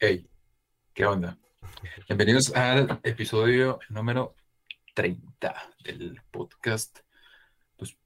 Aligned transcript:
Hey, 0.00 0.30
¿qué 0.94 1.04
onda? 1.06 1.36
Bienvenidos 2.06 2.54
al 2.54 3.00
episodio 3.02 3.80
número 3.88 4.36
30 4.94 5.72
del 5.82 6.22
podcast. 6.30 7.00
Pues 7.76 7.98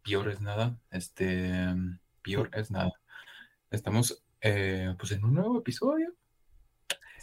peor 0.00 0.28
es 0.28 0.40
nada. 0.40 0.78
Este, 0.92 1.74
peor 2.22 2.50
es 2.52 2.70
nada. 2.70 2.92
Estamos 3.68 4.22
eh, 4.40 4.94
pues 4.96 5.10
en 5.10 5.24
un 5.24 5.34
nuevo 5.34 5.58
episodio. 5.58 6.14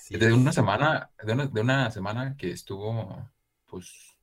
de 0.09 0.33
una 0.33 0.51
semana, 0.51 1.09
de 1.23 1.31
una, 1.31 1.45
de 1.45 1.61
una 1.61 1.89
semana 1.89 2.35
que 2.35 2.51
estuvo 2.51 3.31
pues, 3.65 4.17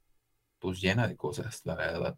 pues 0.58 0.82
llena 0.82 1.08
de 1.08 1.16
cosas, 1.16 1.62
la 1.64 1.76
verdad. 1.76 2.14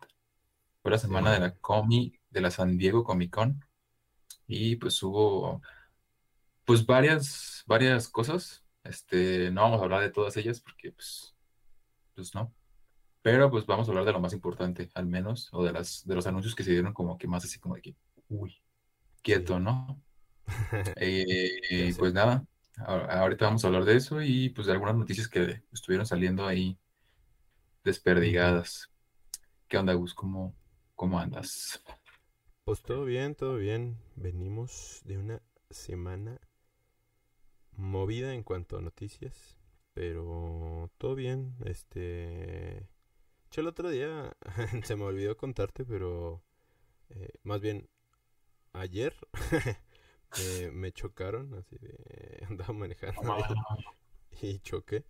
Fue 0.83 0.91
la 0.91 0.99
semana 0.99 1.31
de 1.31 1.39
la 1.39 1.55
Comi, 1.55 2.19
de 2.31 2.41
la 2.41 2.51
San 2.51 2.77
Diego 2.79 3.05
Comic 3.05 3.33
Con. 3.33 3.65
Y 4.49 4.75
pues 4.75 5.01
hubo 5.05 5.63
pues 6.67 6.85
varias, 6.85 7.63
varias 7.67 8.09
cosas. 8.09 8.63
Este, 8.85 9.51
no 9.51 9.63
vamos 9.63 9.81
a 9.81 9.85
hablar 9.85 10.03
de 10.03 10.11
todas 10.11 10.37
ellas 10.37 10.61
porque, 10.61 10.93
pues, 10.93 11.35
pues 12.15 12.35
no. 12.35 12.53
Pero 13.23 13.51
pues 13.51 13.67
vamos 13.67 13.89
a 13.89 13.91
hablar 13.91 14.05
de 14.05 14.13
lo 14.13 14.21
más 14.21 14.33
importante, 14.33 14.91
al 14.95 15.07
menos, 15.07 15.49
o 15.53 15.65
de 15.65 15.73
las, 15.73 16.07
de 16.07 16.15
los 16.15 16.27
anuncios 16.27 16.55
que 16.55 16.63
se 16.63 16.71
dieron 16.73 16.93
como 16.93 17.17
que 17.19 17.27
más 17.27 17.45
así 17.45 17.59
como 17.59 17.75
de 17.75 17.83
que, 17.83 17.97
uy, 18.29 18.57
quieto, 19.23 19.59
¿no? 19.59 20.01
Eh, 21.01 21.93
pues 21.99 22.13
nada, 22.15 22.47
ahorita 22.77 23.47
vamos 23.47 23.65
a 23.65 23.67
hablar 23.67 23.85
de 23.85 23.97
eso 23.97 24.23
y 24.23 24.51
pues 24.51 24.69
de 24.69 24.75
algunas 24.75 24.95
noticias 24.95 25.27
que 25.27 25.63
estuvieron 25.73 26.07
saliendo 26.07 26.47
ahí 26.47 26.79
desperdigadas. 27.83 28.93
¿Qué 29.67 29.77
onda, 29.77 29.95
Gus? 29.95 30.15
¿Cómo, 30.15 30.55
cómo 30.95 31.19
andas? 31.19 31.83
Pues 32.65 32.83
todo 32.83 33.05
bien, 33.05 33.35
todo 33.35 33.57
bien. 33.57 33.99
Venimos 34.15 35.01
de 35.05 35.19
una 35.19 35.43
semana 35.71 36.41
movida 37.77 38.35
en 38.35 38.43
cuanto 38.43 38.77
a 38.77 38.81
noticias, 38.81 39.59
pero 39.95 40.91
todo 40.99 41.15
bien. 41.15 41.55
Este, 41.65 42.89
yo 43.51 43.61
el 43.61 43.69
otro 43.69 43.91
día 43.91 44.37
se 44.85 44.97
me 44.97 45.05
olvidó 45.05 45.37
contarte, 45.37 45.85
pero 45.85 46.43
eh, 47.11 47.31
más 47.43 47.61
bien 47.61 47.89
ayer 48.73 49.15
me 50.73 50.93
chocaron, 50.93 51.55
así 51.55 51.77
de 51.79 52.45
andaba 52.51 52.73
manejando 52.73 53.37
y, 54.43 54.59
choqué. 54.61 55.05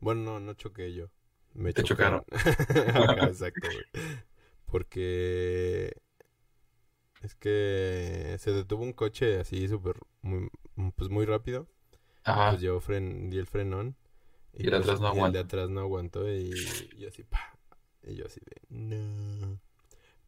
Bueno, 0.00 0.22
no, 0.22 0.40
no 0.40 0.54
choqué 0.54 0.92
yo. 0.94 1.10
Me 1.52 1.72
chocaron. 1.74 2.24
Exacto, 2.30 3.68
Porque 4.66 5.92
es 7.22 7.34
que 7.34 8.36
se 8.38 8.52
detuvo 8.52 8.84
un 8.84 8.92
coche 8.92 9.40
así 9.40 9.66
súper, 9.68 9.96
muy, 10.22 10.48
pues 10.94 11.10
muy 11.10 11.26
rápido 11.26 11.66
Ajá. 12.24 12.50
Pues 12.50 12.62
yo 12.62 12.80
fren, 12.80 13.30
di 13.30 13.38
el 13.38 13.46
frenón. 13.46 13.96
Y, 14.52 14.64
el, 14.64 14.70
de 14.70 14.70
pues, 14.70 14.82
atrás 14.82 15.00
no 15.00 15.06
aguantó. 15.08 15.26
el 15.26 15.32
de 15.32 15.38
atrás 15.38 15.70
no 15.70 15.80
aguantó 15.80 16.32
y, 16.32 16.50
yo 16.98 17.08
así, 17.08 17.22
pa. 17.24 17.56
Y 18.02 18.14
yo 18.14 18.26
así 18.26 18.40
de, 18.40 18.60
no. 18.68 19.60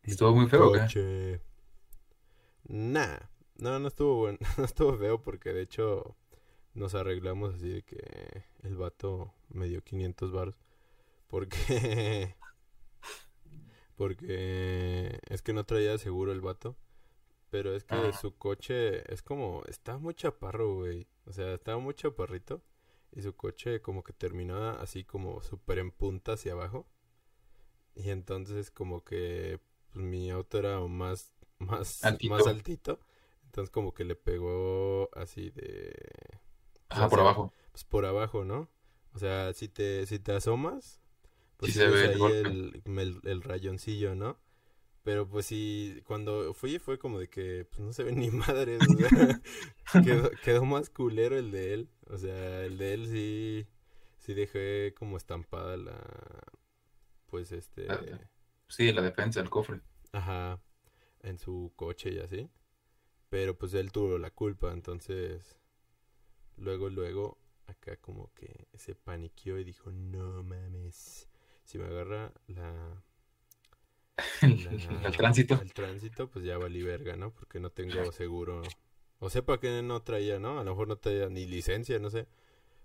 ¿Estuvo 0.02 0.34
muy 0.34 0.48
feo 0.48 0.70
coche. 0.70 1.40
Nah, 2.64 3.18
no, 3.56 3.78
no 3.78 3.88
estuvo 3.88 4.16
bueno, 4.16 4.38
no 4.58 4.64
estuvo 4.64 4.96
feo 4.96 5.22
porque 5.22 5.52
de 5.52 5.62
hecho 5.62 6.16
nos 6.74 6.94
arreglamos 6.94 7.54
así 7.54 7.68
de 7.68 7.82
que 7.82 8.44
el 8.62 8.76
vato 8.76 9.32
me 9.48 9.68
dio 9.68 9.82
500 9.82 10.32
baros 10.32 10.56
porque 11.28 12.34
porque 13.96 15.18
es 15.28 15.42
que 15.42 15.52
no 15.52 15.64
traía 15.64 15.98
seguro 15.98 16.32
el 16.32 16.40
vato 16.40 16.76
pero 17.53 17.77
es 17.77 17.84
que 17.84 17.95
ah. 17.95 18.12
su 18.14 18.34
coche 18.39 19.12
es 19.12 19.20
como, 19.20 19.62
está 19.69 19.98
muy 19.98 20.14
chaparro, 20.14 20.77
güey. 20.77 21.06
O 21.27 21.34
sea, 21.34 21.53
estaba 21.53 21.77
muy 21.77 21.92
chaparrito. 21.92 22.62
Y 23.14 23.20
su 23.20 23.36
coche 23.36 23.83
como 23.83 24.03
que 24.03 24.14
terminaba 24.14 24.81
así 24.81 25.05
como 25.05 25.42
súper 25.42 25.78
en 25.78 25.91
punta 25.91 26.33
hacia 26.33 26.53
abajo. 26.53 26.89
Y 27.94 28.09
entonces 28.09 28.70
como 28.70 29.05
que 29.05 29.61
pues, 29.93 30.03
mi 30.03 30.31
auto 30.31 30.60
era 30.60 30.81
más, 30.81 31.34
más, 31.59 32.03
altito. 32.03 32.34
más 32.34 32.47
altito. 32.47 33.00
Entonces 33.44 33.71
como 33.71 33.93
que 33.93 34.05
le 34.05 34.16
pegó 34.16 35.10
así 35.12 35.50
de... 35.50 35.94
Ajá, 36.88 37.10
por 37.10 37.21
abajo. 37.21 37.53
Pues 37.71 37.84
por 37.84 38.06
abajo, 38.06 38.47
¿no? 38.47 38.71
O 39.12 39.19
sea, 39.19 39.53
si 39.53 39.69
te, 39.69 40.06
si 40.06 40.19
te 40.19 40.32
asomas, 40.32 41.03
pues 41.59 41.75
sí 41.75 41.81
se 41.81 41.87
ve 41.87 42.15
ahí 42.15 42.22
el, 42.22 42.82
el, 42.87 43.21
el, 43.25 43.43
rayoncillo, 43.43 44.15
¿no? 44.15 44.38
Pero 45.02 45.28
pues 45.28 45.46
sí, 45.46 46.00
cuando 46.06 46.54
fui 46.54 46.78
fue 46.78 46.98
como 46.98 47.18
de 47.18 47.28
que 47.28 47.66
pues 47.70 47.80
no 47.80 47.92
se 47.92 48.04
ve 48.04 48.12
ni 48.12 48.30
madre. 48.30 48.78
quedó, 50.04 50.30
quedó, 50.44 50.64
más 50.64 50.90
culero 50.90 51.36
el 51.36 51.50
de 51.50 51.74
él. 51.74 51.88
O 52.08 52.18
sea, 52.18 52.64
el 52.64 52.78
de 52.78 52.94
él 52.94 53.06
sí, 53.08 53.66
sí 54.18 54.34
dejé 54.34 54.94
como 54.94 55.16
estampada 55.16 55.76
la, 55.76 55.98
pues 57.26 57.50
este... 57.50 57.88
sí, 58.68 58.92
la 58.92 59.00
defensa, 59.00 59.40
el 59.40 59.48
cofre. 59.48 59.80
Ajá, 60.12 60.60
en 61.22 61.38
su 61.38 61.72
coche 61.76 62.12
y 62.12 62.19
así. 62.19 62.50
Pero 63.30 63.56
pues 63.56 63.72
él 63.74 63.90
tuvo 63.90 64.19
la 64.19 64.30
culpa, 64.30 64.72
entonces... 64.72 65.56
Luego, 66.58 66.90
luego, 66.90 67.38
acá 67.66 67.96
como 67.96 68.30
que 68.34 68.69
se 68.74 68.94
paniqueó 68.94 69.58
y 69.58 69.64
dijo, 69.64 69.90
no 69.90 70.42
mames. 70.42 71.30
Si 71.64 71.78
me 71.78 71.86
agarra 71.86 72.34
la 72.46 73.02
el 74.43 75.16
tránsito. 75.16 75.60
El 75.60 75.72
tránsito, 75.72 76.28
pues 76.28 76.44
ya 76.44 76.59
valí 76.59 76.83
verga, 76.83 77.16
¿no? 77.16 77.33
Porque 77.33 77.60
no 77.60 77.71
tengo 77.71 78.10
seguro. 78.12 78.62
O 79.19 79.31
sepa 79.31 79.60
que 79.60 79.83
no 79.83 80.03
traía, 80.03 80.38
¿no? 80.38 80.59
A 80.59 80.65
lo 80.65 80.71
mejor 80.72 80.88
no 80.88 80.97
traía 80.97 81.28
ni 81.28 81.47
licencia, 81.47 81.99
no 81.99 82.10
sé. 82.10 82.27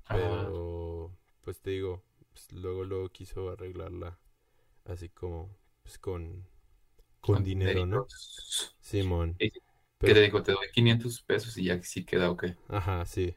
Pero, 0.08 1.12
pues 1.42 1.60
te 1.60 1.72
digo, 1.72 2.04
pues, 2.30 2.52
luego 2.52 2.84
luego 2.84 3.10
quiso 3.10 3.50
arreglarla 3.50 4.20
así 4.86 5.10
como, 5.10 5.50
pues 5.84 5.98
con, 5.98 6.48
con, 7.20 7.44
dinero, 7.44 7.86
¿no? 7.86 8.08
Simón. 8.80 9.36
¿Qué 9.38 9.52
te 10.00 10.22
dijo? 10.22 10.44
Te 10.44 10.52
doy 10.52 10.68
500 10.72 11.22
pesos 11.24 11.58
y 11.58 11.66
ya 11.66 11.82
sí 11.82 12.06
queda 12.06 12.30
ok. 12.30 12.46
Ajá, 12.68 13.06
sí. 13.06 13.36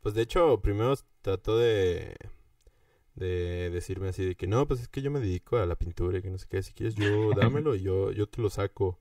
Pues 0.00 0.14
de 0.14 0.22
hecho, 0.22 0.60
primero 0.60 0.94
trató 1.22 1.56
de 1.58 2.16
de 3.20 3.68
decirme 3.70 4.08
así 4.08 4.24
de 4.24 4.34
que 4.34 4.46
no, 4.46 4.66
pues 4.66 4.80
es 4.80 4.88
que 4.88 5.02
yo 5.02 5.10
me 5.10 5.20
dedico 5.20 5.58
a 5.58 5.66
la 5.66 5.76
pintura 5.76 6.18
y 6.18 6.22
que 6.22 6.30
no 6.30 6.38
sé 6.38 6.46
qué, 6.48 6.62
si 6.62 6.72
quieres 6.72 6.94
yo 6.94 7.32
dámelo 7.36 7.74
y 7.74 7.82
yo, 7.82 8.10
yo 8.12 8.26
te 8.26 8.40
lo 8.40 8.50
saco. 8.50 8.98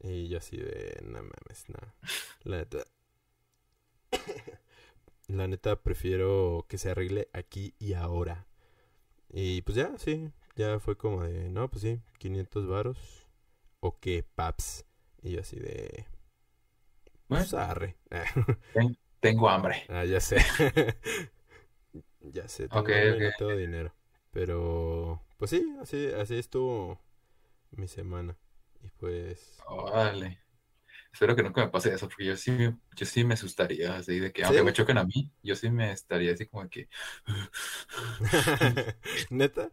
Y 0.00 0.28
yo 0.28 0.38
así 0.38 0.56
de, 0.56 1.00
no 1.02 1.18
mames, 1.18 1.68
nada. 1.68 1.94
La 2.44 2.58
neta. 2.58 2.78
la 5.26 5.48
neta 5.48 5.82
prefiero 5.82 6.66
que 6.68 6.78
se 6.78 6.90
arregle 6.90 7.28
aquí 7.32 7.74
y 7.80 7.94
ahora. 7.94 8.46
Y 9.28 9.62
pues 9.62 9.76
ya, 9.76 9.98
sí, 9.98 10.30
ya 10.54 10.78
fue 10.78 10.96
como 10.96 11.24
de, 11.24 11.50
no, 11.50 11.68
pues 11.68 11.82
sí, 11.82 12.00
500 12.18 12.68
varos. 12.68 13.28
¿O 13.80 13.98
qué, 13.98 14.22
paps? 14.22 14.84
Y 15.22 15.32
yo 15.32 15.40
así 15.40 15.58
de... 15.58 16.06
Pues 17.26 17.52
arre. 17.54 17.96
Tengo 19.20 19.50
hambre. 19.50 19.82
Ah, 19.88 20.04
ya 20.04 20.20
sé. 20.20 20.38
Ya 22.20 22.48
sé, 22.48 22.68
tengo 22.68 22.84
todo 23.38 23.56
dinero. 23.56 23.94
Pero, 24.30 25.22
pues 25.36 25.50
sí, 25.50 25.74
así, 25.80 26.08
así 26.08 26.36
estuvo 26.36 27.00
mi 27.70 27.88
semana. 27.88 28.36
Y 28.82 28.88
pues... 28.98 29.58
Vale. 29.66 30.40
Espero 31.12 31.34
que 31.34 31.42
nunca 31.42 31.64
me 31.64 31.70
pase 31.70 31.92
eso, 31.92 32.06
porque 32.06 32.26
yo 32.26 32.36
sí, 32.36 32.52
yo 32.94 33.06
sí 33.06 33.24
me 33.24 33.34
asustaría, 33.34 33.96
así 33.96 34.20
de 34.20 34.30
que, 34.30 34.44
aunque 34.44 34.62
me 34.62 34.72
choquen 34.72 34.98
a 34.98 35.04
mí, 35.04 35.32
yo 35.42 35.56
sí 35.56 35.70
me 35.70 35.90
estaría 35.90 36.32
así 36.32 36.46
como 36.46 36.68
que... 36.68 36.88
¿Neta? 39.30 39.70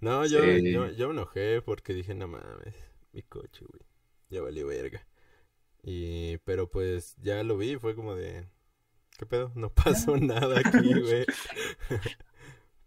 No, 0.00 0.26
yo, 0.26 0.44
yo, 0.44 0.90
yo, 0.90 1.08
me 1.08 1.14
enojé 1.14 1.62
porque 1.62 1.94
dije, 1.94 2.14
no 2.14 2.28
mames, 2.28 2.74
mi 3.12 3.22
coche, 3.22 3.64
güey, 3.64 3.82
ya 4.28 4.42
valió 4.42 4.66
verga. 4.66 5.06
Y, 5.82 6.38
pero 6.38 6.68
pues 6.68 7.16
ya 7.18 7.42
lo 7.42 7.56
vi, 7.56 7.76
fue 7.76 7.94
como 7.94 8.14
de, 8.14 8.46
¿Qué 9.22 9.26
pedo? 9.26 9.52
No 9.54 9.70
pasó 9.70 10.16
nada 10.20 10.58
aquí, 10.58 11.00
güey. 11.00 11.24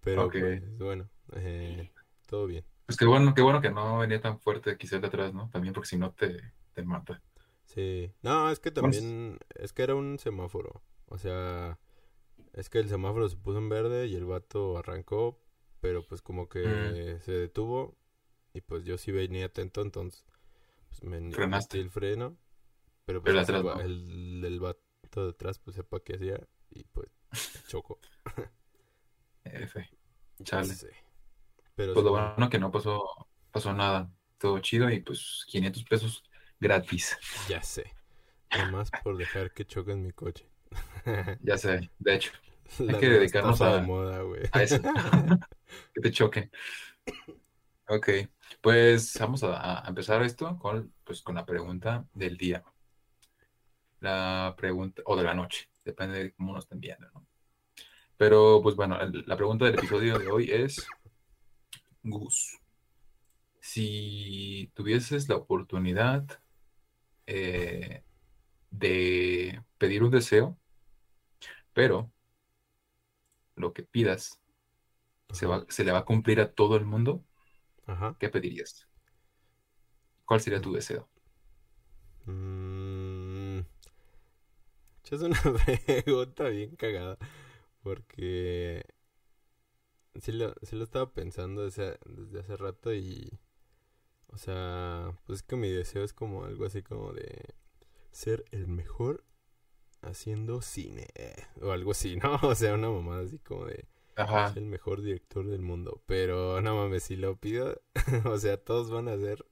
Pero 0.02 0.30
pues, 0.30 0.78
bueno, 0.78 1.10
eh, 1.32 1.94
todo 2.28 2.46
bien. 2.46 2.66
Pues 2.86 2.98
qué 2.98 3.06
bueno, 3.06 3.34
qué 3.34 3.42
bueno 3.42 3.62
que 3.62 3.72
no 3.72 4.00
venía 4.00 4.20
tan 4.20 4.42
fuerte 4.42 4.78
quizás 4.78 5.00
de 5.00 5.08
atrás, 5.08 5.34
¿no? 5.34 5.50
También 5.50 5.74
porque 5.74 5.88
si 5.88 5.98
no 5.98 6.12
te, 6.12 6.36
te 6.74 6.84
mata. 6.84 7.22
Sí. 7.64 8.12
No, 8.22 8.52
es 8.52 8.60
que 8.60 8.72
también, 8.72 9.40
es 9.56 9.72
que 9.72 9.84
era 9.84 9.96
un 9.96 10.20
semáforo. 10.20 10.82
O 11.06 11.18
sea, 11.18 11.80
es 12.52 12.70
que 12.70 12.80
el 12.80 12.90
semáforo 12.90 13.30
se 13.30 13.38
puso 13.38 13.60
en 13.60 13.70
verde 13.70 14.08
y 14.08 14.16
el 14.16 14.26
vato 14.26 14.78
arrancó, 14.78 15.40
pero 15.80 16.06
pues 16.06 16.22
como 16.22 16.50
que 16.50 16.60
mm. 17.18 17.24
se 17.24 17.32
detuvo 17.32 17.96
y 18.54 18.60
pues 18.60 18.84
yo 18.84 18.98
sí 18.98 19.14
venía 19.14 19.46
atento, 19.46 19.82
entonces 19.82 20.26
pues 20.90 21.02
me 21.02 21.32
Frenaste. 21.32 21.80
el 21.80 21.90
freno. 21.90 22.38
Pero 23.06 23.22
pues 23.22 23.48
el, 23.48 24.44
el, 24.44 24.60
vato 24.60 24.85
detrás, 25.22 25.60
pues 25.60 25.76
sepa 25.76 26.00
qué 26.04 26.16
hacía 26.16 26.40
y 26.70 26.84
pues 26.86 27.10
choco. 27.68 28.00
F. 29.44 29.90
Chale. 30.44 30.74
Pero 31.76 31.94
pues 31.94 32.04
lo 32.04 32.12
bueno 32.12 32.50
que 32.50 32.60
no 32.60 32.72
pasó, 32.72 33.28
pasó 33.52 33.74
nada. 33.74 34.12
Todo 34.38 34.60
chido 34.60 34.90
y 34.90 35.02
pues 35.02 35.46
500 35.48 35.84
pesos 35.86 36.24
gratis. 36.60 37.18
Ya 37.50 37.62
sé. 37.62 37.94
Además 38.50 38.90
por 39.04 39.18
dejar 39.18 39.52
que 39.54 39.66
choquen 39.66 40.04
mi 40.04 40.12
coche. 40.12 40.50
Ya 41.42 41.58
sé, 41.58 41.92
de 42.00 42.16
hecho. 42.16 42.32
Hay 42.80 43.00
que 43.00 43.10
dedicarnos 43.10 43.60
de 43.60 43.82
moda, 43.82 44.22
a 44.52 44.64
eso. 44.64 44.82
Que 45.94 46.02
te 46.02 46.12
choque. 46.12 46.50
Ok, 47.88 48.10
pues 48.62 49.16
vamos 49.20 49.44
a, 49.44 49.86
a 49.86 49.88
empezar 49.88 50.24
esto 50.24 50.58
con, 50.58 50.92
pues, 51.04 51.22
con 51.22 51.36
la 51.36 51.46
pregunta 51.46 52.08
del 52.14 52.38
día. 52.38 52.64
La 54.06 54.54
pregunta, 54.56 55.02
o 55.06 55.16
de 55.16 55.24
la 55.24 55.34
noche, 55.34 55.68
depende 55.84 56.24
de 56.24 56.34
cómo 56.36 56.54
nos 56.54 56.66
estén 56.66 56.80
viendo, 56.80 57.10
¿no? 57.12 57.26
Pero, 58.18 58.60
pues 58.62 58.76
bueno, 58.76 59.00
la 59.00 59.36
pregunta 59.36 59.66
del 59.66 59.74
episodio 59.74 60.20
de 60.20 60.28
hoy 60.28 60.52
es, 60.52 60.88
Gus, 62.04 62.60
si 63.60 64.72
tuvieses 64.76 65.28
la 65.28 65.38
oportunidad 65.38 66.24
eh, 67.26 68.04
de 68.70 69.64
pedir 69.80 70.04
un 70.04 70.12
deseo, 70.12 70.56
pero 71.74 72.12
lo 73.56 73.74
que 73.74 73.82
pidas 73.82 74.40
se 75.32 75.48
va, 75.48 75.66
se 75.68 75.84
le 75.84 75.92
va 75.92 76.00
a 76.00 76.06
cumplir 76.06 76.40
a 76.42 76.52
todo 76.54 76.78
el 76.78 76.86
mundo, 76.86 77.24
Ajá. 77.88 78.16
¿qué 78.20 78.30
pedirías? 78.30 78.88
¿Cuál 80.26 80.42
sería 80.42 80.62
tu 80.62 80.74
deseo? 80.74 81.10
Es 85.12 85.22
una 85.22 85.40
pregunta 85.86 86.50
bien 86.50 86.76
cagada. 86.76 87.18
Porque 87.84 88.84
sí 90.20 90.32
lo, 90.32 90.56
sí 90.64 90.76
lo 90.76 90.84
estaba 90.84 91.14
pensando 91.14 91.64
desde, 91.64 91.98
desde 92.06 92.40
hace 92.40 92.58
rato 92.58 92.94
y... 92.94 93.40
O 94.28 94.38
sea, 94.38 95.18
pues 95.26 95.40
es 95.40 95.44
que 95.44 95.56
mi 95.56 95.70
deseo 95.70 96.04
es 96.04 96.12
como 96.12 96.44
algo 96.44 96.66
así 96.66 96.82
como 96.82 97.14
de 97.14 97.54
ser 98.12 98.44
el 98.52 98.68
mejor 98.68 99.24
haciendo 100.02 100.62
cine. 100.62 101.08
O 101.62 101.72
algo 101.72 101.92
así, 101.92 102.16
¿no? 102.24 102.40
O 102.42 102.56
sea, 102.56 102.74
una 102.74 102.90
mamada 102.90 103.24
así 103.24 103.40
como 103.40 103.66
de 103.66 103.88
Ajá, 104.16 104.50
ser 104.50 104.64
el 104.64 104.70
mejor 104.70 105.02
director 105.02 105.46
del 105.48 105.62
mundo. 105.62 106.02
Pero 106.06 106.62
no 106.62 106.76
mames, 106.76 107.04
si 107.04 107.16
lo 107.16 107.36
pido, 107.38 107.82
o 108.26 108.38
sea, 108.38 108.58
todos 108.58 108.90
van 108.90 109.08
a 109.08 109.18
ser 109.18 109.46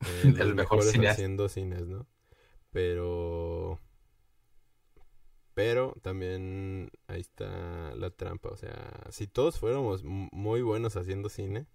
eh, 0.00 0.22
los 0.24 0.40
el 0.40 0.54
mejor 0.54 0.84
mejores 0.84 1.10
haciendo 1.10 1.48
cines, 1.48 1.86
¿no? 1.86 2.06
Pero... 2.70 3.78
Pero 5.54 5.94
también 6.02 6.90
ahí 7.08 7.20
está 7.20 7.94
la 7.96 8.10
trampa, 8.10 8.48
o 8.50 8.56
sea, 8.56 9.06
si 9.10 9.26
todos 9.26 9.58
fuéramos 9.58 10.02
muy 10.04 10.62
buenos 10.62 10.96
haciendo 10.96 11.28
cine, 11.28 11.66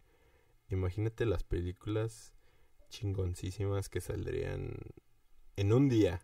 imagínate 0.70 1.26
las 1.26 1.44
películas 1.44 2.34
chingoncísimas 2.90 3.90
que 3.90 4.02
saldrían 4.02 4.74
en 5.58 5.74
un 5.74 5.90
día. 5.90 6.22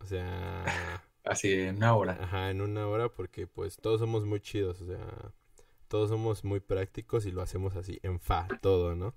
O 0.00 0.06
sea, 0.06 0.64
Así 1.24 1.52
en 1.52 1.76
una 1.76 1.94
hora. 1.94 2.18
ajá, 2.22 2.50
en 2.50 2.60
una 2.60 2.86
hora 2.88 3.08
porque 3.08 3.46
pues 3.46 3.78
todos 3.78 4.00
somos 4.00 4.24
muy 4.24 4.40
chidos, 4.40 4.80
o 4.80 4.86
sea, 4.86 5.32
todos 5.88 6.08
somos 6.10 6.44
muy 6.44 6.60
prácticos 6.60 7.26
y 7.26 7.32
lo 7.32 7.42
hacemos 7.42 7.76
así 7.76 7.98
en 8.02 8.20
fa, 8.20 8.52
todo, 8.60 8.94
¿no? 8.96 9.14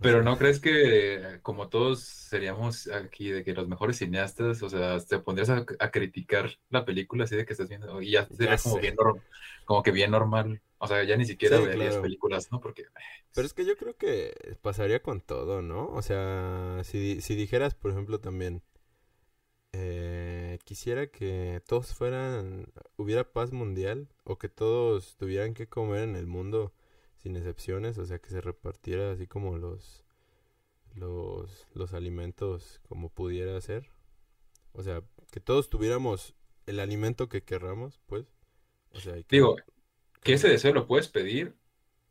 Pero 0.00 0.22
¿no 0.22 0.38
crees 0.38 0.60
que 0.60 1.14
eh, 1.36 1.40
como 1.42 1.68
todos 1.68 2.00
seríamos 2.04 2.86
aquí 2.88 3.30
de 3.30 3.42
que 3.44 3.54
los 3.54 3.66
mejores 3.68 3.96
cineastas, 3.98 4.62
o 4.62 4.68
sea, 4.68 4.98
te 5.00 5.18
pondrías 5.18 5.50
a, 5.50 5.64
a 5.80 5.90
criticar 5.90 6.50
la 6.70 6.84
película 6.84 7.24
así 7.24 7.34
de 7.36 7.44
que 7.46 7.52
estás 7.54 7.68
viendo 7.68 8.00
y 8.02 8.12
ya 8.12 8.26
sería 8.30 8.56
ya 8.56 8.58
como 8.58 8.78
sé. 8.78 8.80
bien 8.80 8.94
como 9.64 9.82
que 9.82 9.90
bien 9.90 10.10
normal, 10.12 10.60
o 10.78 10.86
sea, 10.86 11.02
ya 11.04 11.16
ni 11.16 11.24
siquiera 11.26 11.58
Sí, 11.58 11.60
verías 11.60 11.98
claro. 11.98 11.98
películas, 11.98 12.50
¿no? 12.52 12.60
Porque 12.60 12.84
Pero 13.34 13.46
es 13.46 13.54
que 13.54 13.64
yo 13.66 13.76
creo 13.76 13.96
que 13.96 14.58
pasaría 14.62 15.02
con 15.02 15.20
todo, 15.20 15.62
¿no? 15.62 15.88
O 15.88 16.02
sea, 16.02 16.80
si, 16.84 17.20
si 17.20 17.34
dijeras, 17.34 17.74
por 17.74 17.90
ejemplo, 17.90 18.20
también, 18.20 18.62
eh, 19.72 20.58
quisiera 20.64 21.06
que 21.08 21.62
todos 21.66 21.94
fueran, 21.94 22.72
hubiera 22.96 23.32
paz 23.32 23.52
mundial 23.52 24.08
o 24.24 24.38
que 24.38 24.48
todos 24.48 25.16
tuvieran 25.16 25.54
que 25.54 25.68
comer 25.68 26.04
en 26.04 26.16
el 26.16 26.26
mundo 26.26 26.72
sin 27.26 27.34
excepciones, 27.34 27.98
o 27.98 28.06
sea, 28.06 28.20
que 28.20 28.30
se 28.30 28.40
repartiera 28.40 29.10
así 29.10 29.26
como 29.26 29.58
los, 29.58 30.04
los, 30.94 31.66
los 31.74 31.92
alimentos 31.92 32.80
como 32.88 33.08
pudiera 33.08 33.60
ser. 33.60 33.90
O 34.72 34.84
sea, 34.84 35.02
que 35.32 35.40
todos 35.40 35.68
tuviéramos 35.68 36.36
el 36.66 36.78
alimento 36.78 37.28
que 37.28 37.42
querramos, 37.42 38.00
pues. 38.06 38.26
O 38.92 39.00
sea, 39.00 39.14
que, 39.14 39.26
digo, 39.28 39.56
que 40.22 40.34
ese 40.34 40.48
deseo 40.48 40.72
lo 40.72 40.86
puedes 40.86 41.08
pedir, 41.08 41.56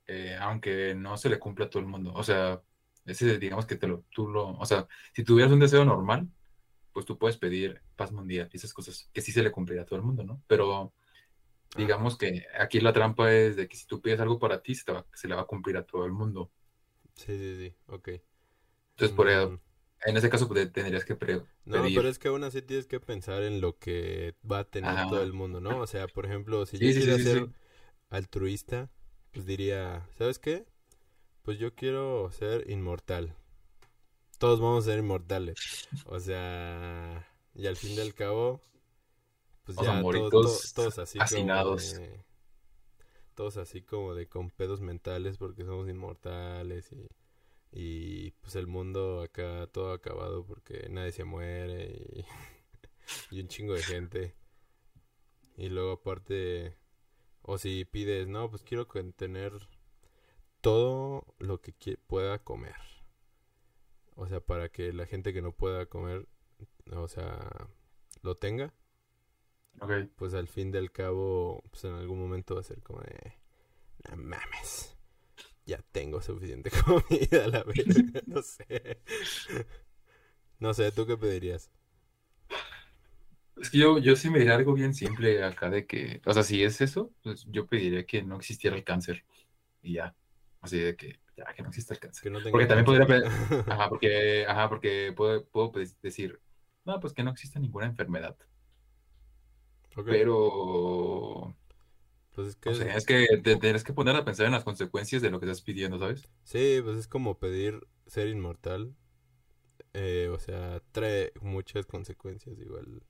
eh, 0.08 0.36
aunque 0.38 0.94
no 0.96 1.16
se 1.16 1.30
le 1.30 1.40
cumpla 1.40 1.68
a 1.68 1.70
todo 1.70 1.82
el 1.82 1.88
mundo, 1.88 2.12
o 2.14 2.24
sea, 2.24 2.62
ese 3.06 3.40
digamos 3.40 3.66
que 3.66 3.78
te 3.78 3.88
lo, 3.88 4.04
tú 4.10 4.28
lo, 4.28 4.50
o 4.50 4.66
sea, 4.66 4.86
si 5.14 5.24
tuvieras 5.24 5.54
un 5.54 5.62
deseo 5.62 5.86
normal, 5.86 6.28
pues 6.92 7.06
tú 7.06 7.18
puedes 7.18 7.38
pedir 7.38 7.82
paz 7.96 8.12
mundial 8.12 8.50
y 8.52 8.58
esas 8.58 8.74
cosas 8.74 9.10
que 9.14 9.22
sí 9.22 9.32
se 9.32 9.44
le 9.44 9.52
cumpliría 9.52 9.84
a 9.84 9.86
todo 9.86 9.98
el 9.98 10.06
mundo, 10.06 10.26
¿no? 10.26 10.44
Pero 10.46 10.94
digamos 11.74 12.18
que 12.18 12.46
aquí 12.60 12.80
la 12.82 12.94
trampa 12.94 13.32
es 13.34 13.56
de 13.58 13.68
que 13.68 13.78
si 13.78 13.86
tú 13.88 14.02
pides 14.02 14.20
algo 14.20 14.40
para 14.40 14.62
ti, 14.62 14.76
se, 14.76 14.86
te 14.86 14.92
va- 14.94 15.08
se 15.14 15.28
le 15.28 15.36
va 15.36 15.42
a 15.44 15.46
cumplir 15.46 15.78
a 15.78 15.86
todo 15.86 16.06
el 16.06 16.12
mundo. 16.14 16.52
sí, 17.16 17.38
sí, 17.38 17.56
sí, 17.58 17.76
ok. 17.88 18.10
Entonces, 18.96 19.16
por 19.16 19.30
eso, 19.30 19.54
Mm, 19.54 19.60
en 20.06 20.18
ese 20.18 20.30
caso, 20.30 20.48
pues, 20.48 20.72
tendrías 20.72 21.06
que 21.06 21.16
pre- 21.16 21.44
No, 21.66 21.92
pedir. 21.92 21.94
pero 21.94 22.08
es 22.10 22.20
que 22.20 22.28
aún 22.28 22.44
así 22.44 22.62
tienes 22.62 22.86
que 22.88 23.00
pensar 23.00 23.42
en 23.44 23.60
lo 23.62 23.78
que 23.80 24.36
va 24.50 24.60
a 24.60 24.64
tener 24.70 25.02
todo 25.02 25.24
el 25.24 25.34
mundo, 25.34 25.60
¿no? 25.62 25.80
O 25.80 25.88
sea, 25.88 26.08
por 26.08 26.26
ejemplo, 26.26 26.66
si 26.66 26.80
yo 26.80 26.90
Sí, 26.90 26.94
sí, 26.94 27.02
quisiera 27.02 27.20
sí, 27.20 27.20
ser 27.20 27.50
altruista, 28.10 28.90
pues 29.34 29.46
diría, 29.46 30.08
¿sabes 30.18 30.40
qué? 30.40 30.66
Pues 31.44 31.60
yo 31.60 31.76
quiero 31.76 32.32
ser 32.32 32.70
inmortal. 32.72 33.36
Todos 34.38 34.60
vamos 34.60 34.86
a 34.88 34.92
ser 34.92 35.00
inmortales. 35.00 35.58
O 36.06 36.20
sea, 36.20 37.28
y 37.54 37.68
al 37.68 37.78
fin 37.78 37.98
y 37.98 38.02
al 38.02 38.14
cabo, 38.14 38.62
pues 39.66 39.78
ya 39.78 40.02
todos 40.12 40.32
to- 40.32 40.74
todos 40.74 41.00
así 41.00 41.20
como 41.42 41.66
de, 41.76 42.24
todos 43.36 43.58
así 43.58 43.82
como 43.82 44.16
de 44.16 44.28
con 44.30 44.50
pedos 44.52 44.82
mentales 44.82 45.38
porque 45.38 45.66
somos 45.66 45.90
inmortales 45.90 46.92
y, 46.94 47.08
y 47.72 48.32
pues 48.32 48.56
el 48.56 48.68
mundo 48.68 49.22
acá 49.22 49.68
todo 49.68 49.92
acabado 49.94 50.46
porque 50.46 50.88
nadie 50.90 51.12
se 51.12 51.26
muere 51.26 51.86
y, 52.14 52.26
y 53.36 53.42
un 53.42 53.48
chingo 53.48 53.74
de 53.74 53.84
gente. 53.84 54.36
Y 55.58 55.70
luego 55.70 55.94
aparte, 55.94 56.78
o 57.42 57.58
si 57.58 57.86
pides, 57.86 58.28
no, 58.28 58.50
pues 58.50 58.62
quiero 58.64 58.88
tener 59.16 59.54
todo 60.62 61.26
lo 61.40 61.62
que 61.62 61.74
pueda 61.98 62.40
comer. 62.40 62.76
O 64.16 64.28
sea, 64.28 64.40
para 64.40 64.70
que 64.70 64.92
la 64.94 65.06
gente 65.06 65.34
que 65.34 65.42
no 65.42 65.52
pueda 65.52 65.86
comer, 65.86 66.28
o 66.92 67.08
sea, 67.08 67.70
lo 68.22 68.36
tenga, 68.36 68.74
Pues 70.16 70.34
al 70.34 70.48
fin 70.48 70.72
del 70.72 70.92
cabo, 70.92 71.64
pues 71.70 71.84
en 71.84 71.94
algún 71.94 72.20
momento 72.20 72.56
va 72.56 72.62
a 72.62 72.64
ser 72.64 72.82
como 72.82 73.02
de, 73.02 73.34
no 74.10 74.18
mames, 74.18 74.96
ya 75.66 75.80
tengo 75.92 76.22
suficiente 76.22 76.72
comida, 76.86 77.48
la 77.48 77.64
verga, 77.64 78.22
no 78.26 78.42
sé. 78.42 79.00
No 80.60 80.74
sé, 80.74 80.92
¿tú 80.92 81.06
qué 81.06 81.18
pedirías? 81.18 81.70
Es 83.58 83.70
que 83.70 83.78
yo, 83.78 84.00
yo 84.00 84.16
sí 84.16 84.30
me 84.30 84.40
diría 84.40 84.56
algo 84.56 84.74
bien 84.74 84.94
simple 84.94 85.44
acá 85.44 85.70
de 85.70 85.86
que, 85.86 86.22
o 86.26 86.34
sea, 86.34 86.44
si 86.44 86.64
es 86.64 86.82
eso, 86.82 87.12
pues 87.24 87.46
yo 87.50 87.68
pediría 87.68 88.06
que 88.06 88.22
no 88.22 88.36
existiera 88.36 88.76
el 88.76 88.84
cáncer 88.84 89.24
y 89.82 89.94
ya. 89.94 90.16
Así 90.62 90.80
de 90.80 90.96
que, 90.96 91.20
ya, 91.38 91.46
que 91.54 91.62
no 91.62 91.70
exista 91.70 91.94
el 91.94 92.00
cáncer. 92.00 92.24
Que 92.24 92.30
no 92.30 92.40
tenga 92.40 92.52
Porque 92.52 92.66
también 92.66 92.86
podría 92.86 93.06
pedir, 93.06 93.26
ajá, 93.72 93.90
porque, 93.90 94.46
ajá, 94.48 94.70
porque 94.70 95.14
puedo, 95.16 95.46
puedo 95.46 95.72
pues, 95.72 96.00
decir, 96.02 96.40
no, 96.84 97.00
pues 97.00 97.14
que 97.14 97.24
no 97.24 97.32
exista 97.32 97.60
ninguna 97.60 97.86
enfermedad. 97.86 98.36
Pero, 100.04 101.56
Pues 102.34 102.50
es 102.50 102.56
que, 102.58 102.70
no 102.70 102.74
sé, 102.76 102.96
es 102.96 103.06
que 103.06 103.26
te 103.44 103.56
tienes 103.58 103.84
que 103.84 103.94
poner 103.94 104.16
a 104.16 104.24
pensar 104.26 104.46
en 104.46 104.52
las 104.52 104.64
consecuencias 104.64 105.22
de 105.24 105.30
lo 105.32 105.40
que 105.40 105.46
estás 105.48 105.62
pidiendo, 105.64 105.98
¿sabes? 106.00 106.30
sí, 106.44 106.80
pues 106.84 106.98
es 106.98 107.08
como 107.10 107.38
pedir 107.40 107.88
ser 108.08 108.28
inmortal. 108.30 108.96
eh, 109.94 110.30
o 110.34 110.40
sea, 110.40 110.82
trae 110.92 111.32
muchas 111.42 111.86
consecuencias 111.88 112.58
igual. 112.60 113.02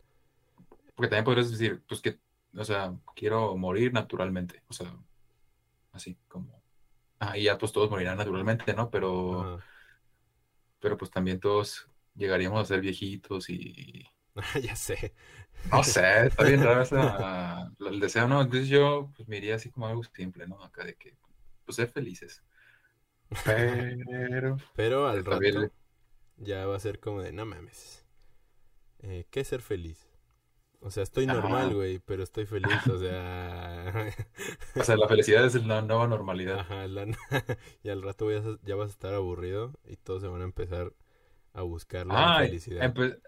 Porque 0.95 1.09
también 1.09 1.25
podrías 1.25 1.51
decir, 1.51 1.83
pues 1.87 2.01
que, 2.01 2.19
o 2.57 2.63
sea, 2.63 2.93
quiero 3.15 3.55
morir 3.57 3.93
naturalmente, 3.93 4.63
o 4.67 4.73
sea, 4.73 4.97
así 5.91 6.17
como, 6.27 6.63
ah, 7.19 7.37
y 7.37 7.43
ya 7.45 7.57
pues 7.57 7.71
todos 7.73 7.89
morirán 7.91 8.17
naturalmente, 8.17 8.73
¿no? 8.73 8.89
Pero, 8.91 9.51
Ajá. 9.55 9.63
pero 10.79 10.97
pues 10.97 11.11
también 11.11 11.39
todos 11.39 11.87
llegaríamos 12.15 12.61
a 12.61 12.65
ser 12.65 12.81
viejitos 12.81 13.49
y, 13.49 14.05
Ya 14.61 14.75
sé. 14.75 15.13
no 15.71 15.83
sé, 15.83 16.27
está 16.27 16.43
bien 16.43 16.61
raro 16.63 16.81
esa, 16.81 17.71
el 17.79 17.99
deseo, 17.99 18.27
¿no? 18.27 18.41
Entonces 18.41 18.69
yo, 18.69 19.11
pues 19.15 19.27
me 19.27 19.37
iría 19.37 19.55
así 19.55 19.69
como 19.71 19.87
algo 19.87 20.03
simple, 20.13 20.47
¿no? 20.47 20.63
Acá 20.63 20.83
de 20.85 20.95
que, 20.95 21.17
pues 21.65 21.75
ser 21.77 21.87
felices. 21.89 22.43
Pero, 23.43 24.57
Pero 24.75 25.07
al 25.07 25.25
rato 25.25 25.71
ya 26.37 26.67
va 26.67 26.75
a 26.77 26.79
ser 26.79 26.99
como 26.99 27.21
de, 27.21 27.33
no 27.33 27.45
mames. 27.45 28.05
Eh, 29.01 29.25
¿qué 29.31 29.41
es 29.41 29.49
ser 29.49 29.61
feliz? 29.61 30.07
O 30.81 30.91
sea, 30.91 31.03
estoy 31.03 31.27
normal, 31.27 31.73
güey, 31.75 31.99
pero 31.99 32.23
estoy 32.23 32.45
feliz, 32.45 32.87
o 32.89 32.99
sea... 32.99 33.93
o 34.75 34.83
sea, 34.83 34.97
la 34.97 35.07
felicidad 35.07 35.45
es 35.45 35.55
la 35.65 35.81
nueva 35.81 36.07
normalidad. 36.07 36.59
Ajá, 36.59 36.87
la- 36.87 37.07
y 37.83 37.89
al 37.89 38.01
rato 38.01 38.25
voy 38.25 38.35
a- 38.35 38.59
ya 38.63 38.75
vas 38.75 38.89
a 38.89 38.91
estar 38.91 39.13
aburrido 39.13 39.73
y 39.85 39.97
todos 39.97 40.21
se 40.21 40.27
van 40.27 40.41
a 40.41 40.45
empezar 40.45 40.93
a 41.53 41.63
buscar 41.63 42.07
la 42.07 42.21
Ah, 42.21 42.23
infelicidad. 42.23 42.85
empe- 42.85 43.03
em- 43.03 43.21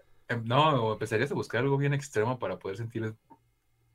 no, 0.44 0.84
o 0.84 0.92
empezarías 0.92 1.30
a 1.30 1.34
buscar 1.34 1.62
algo 1.62 1.76
bien 1.78 1.94
extremo 1.94 2.38
para 2.38 2.58
poder 2.58 2.76
sentir 2.76 3.14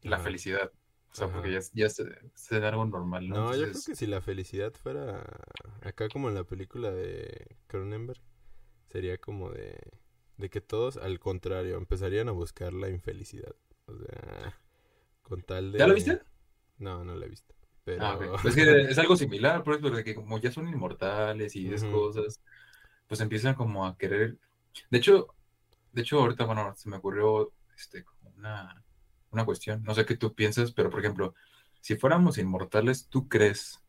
la 0.01 0.15
Ajá. 0.15 0.23
felicidad. 0.25 0.71
O 1.11 1.15
sea, 1.15 1.31
porque 1.31 1.51
ya, 1.51 1.59
es- 1.59 1.71
ya 1.73 2.59
da 2.59 2.69
algo 2.69 2.85
normal, 2.85 3.29
¿no? 3.29 3.35
No, 3.35 3.55
yo 3.55 3.69
creo 3.69 3.81
que 3.83 3.95
si 3.95 4.07
la 4.07 4.21
felicidad 4.21 4.73
fuera 4.73 5.23
acá 5.81 6.09
como 6.09 6.29
en 6.29 6.35
la 6.35 6.43
película 6.43 6.91
de 6.91 7.55
Cronenberg, 7.67 8.19
sería 8.91 9.17
como 9.17 9.51
de, 9.51 9.77
de 10.37 10.49
que 10.49 10.61
todos, 10.61 10.97
al 10.97 11.19
contrario, 11.19 11.77
empezarían 11.77 12.29
a 12.29 12.31
buscar 12.31 12.73
la 12.73 12.89
infelicidad. 12.89 13.55
O 13.87 13.95
sea, 13.97 14.53
con 15.23 15.41
tal 15.43 15.71
de... 15.71 15.79
¿ya 15.79 15.87
lo 15.87 15.93
viste? 15.93 16.21
No, 16.79 17.03
no 17.03 17.15
la 17.15 17.25
he 17.25 17.29
visto. 17.29 17.53
Pero... 17.85 18.05
Ah, 18.05 18.15
ok. 18.15 18.41
Pues 18.41 18.55
que 18.55 18.81
es 18.81 18.97
algo 18.97 19.15
similar, 19.15 19.63
por 19.63 19.79
de 19.79 20.03
que 20.03 20.15
como 20.15 20.39
ya 20.39 20.51
son 20.51 20.67
inmortales 20.67 21.55
y 21.55 21.67
esas 21.67 21.89
cosas, 21.89 22.41
pues 23.07 23.21
empiezan 23.21 23.55
como 23.55 23.85
a 23.85 23.97
querer. 23.97 24.37
De 24.89 24.97
hecho, 24.97 25.27
de 25.93 26.01
hecho, 26.01 26.19
ahorita, 26.19 26.45
bueno, 26.45 26.73
se 26.75 26.89
me 26.89 26.97
ocurrió 26.97 27.53
este, 27.77 28.03
como 28.05 28.31
una, 28.37 28.83
una 29.31 29.45
cuestión. 29.45 29.83
No 29.83 29.95
sé 29.95 30.05
qué 30.05 30.17
tú 30.17 30.33
piensas, 30.35 30.73
pero 30.73 30.89
por 30.91 30.99
ejemplo, 31.01 31.35
si 31.81 31.95
fuéramos 31.97 32.37
inmortales, 32.37 33.07
¿tú 33.09 33.27
crees 33.29 33.79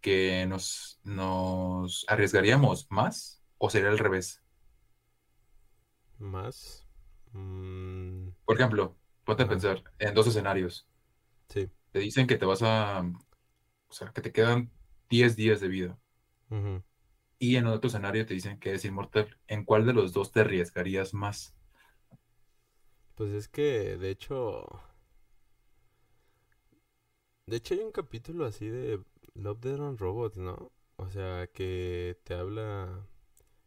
que 0.00 0.46
nos, 0.46 1.00
nos 1.04 2.04
arriesgaríamos 2.08 2.86
más 2.90 3.42
o 3.58 3.70
sería 3.70 3.88
al 3.90 3.98
revés? 3.98 4.42
Más... 6.18 6.84
mm, 7.32 8.30
Por 8.46 8.56
ejemplo, 8.56 8.96
ponte 9.24 9.42
a 9.42 9.48
pensar 9.48 9.82
en 9.98 10.14
dos 10.14 10.26
escenarios. 10.26 10.88
sí. 11.48 11.70
Te 11.92 11.98
dicen 12.00 12.26
que 12.26 12.36
te 12.36 12.44
vas 12.46 12.62
a, 12.62 13.00
o 13.00 13.92
sea, 13.94 14.12
que 14.12 14.22
te 14.22 14.32
quedan 14.32 14.72
10 15.10 15.36
días 15.36 15.60
de 15.60 15.68
vida. 15.68 15.98
Y 17.50 17.56
en 17.56 17.66
otro 17.66 17.88
escenario 17.88 18.26
te 18.26 18.34
dicen 18.34 18.58
que 18.58 18.72
es 18.74 18.84
inmortal. 18.84 19.36
¿En 19.48 19.64
cuál 19.64 19.86
de 19.86 19.92
los 19.92 20.12
dos 20.12 20.32
te 20.32 20.40
arriesgarías 20.40 21.14
más? 21.14 21.54
Pues 23.16 23.32
es 23.32 23.48
que, 23.48 23.96
de 23.96 24.10
hecho... 24.10 24.64
De 27.46 27.56
hecho 27.56 27.74
hay 27.74 27.80
un 27.80 27.92
capítulo 27.92 28.44
así 28.46 28.68
de 28.68 29.02
Love, 29.34 29.60
Death 29.60 29.80
and 29.80 29.98
Robots, 30.00 30.36
¿no? 30.38 30.72
O 30.96 31.08
sea, 31.10 31.46
que 31.48 32.18
te 32.24 32.34
habla 32.34 33.06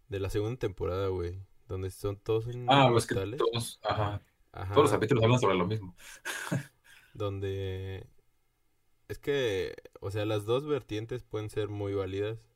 de 0.10 0.19
la 0.22 0.29
segunda 0.31 0.60
temporada, 0.60 1.10
güey. 1.10 1.41
Donde 1.67 1.91
son 1.91 2.17
todos 2.17 2.48
Ah, 2.65 2.89
pues 2.91 3.05
que 3.07 3.15
inmortales. 3.15 3.38
todos, 3.38 3.79
ajá, 3.84 4.22
Ajá. 4.51 4.74
todos 4.74 4.86
los 4.86 4.91
capítulos 4.91 5.24
hablan 5.24 5.39
sobre 5.39 5.55
lo 5.55 5.67
mismo. 5.67 5.96
Donde... 7.13 8.07
Es 9.10 9.19
que, 9.19 9.75
o 10.01 10.12
sea, 10.12 10.25
las 10.25 10.46
dos 10.46 10.65
vertientes 10.65 11.24
pueden 11.24 11.50
ser 11.50 11.67
muy 11.69 11.93
válidas. 11.93 12.48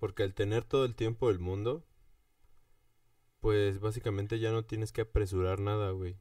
Porque 0.00 0.24
al 0.24 0.34
tener 0.34 0.64
todo 0.64 0.84
el 0.84 0.96
tiempo 0.96 1.28
del 1.28 1.38
mundo, 1.38 1.84
pues 3.40 3.80
básicamente 3.80 4.38
ya 4.38 4.50
no 4.52 4.64
tienes 4.64 4.92
que 4.92 5.02
apresurar 5.02 5.60
nada, 5.60 5.90
güey. 5.90 6.16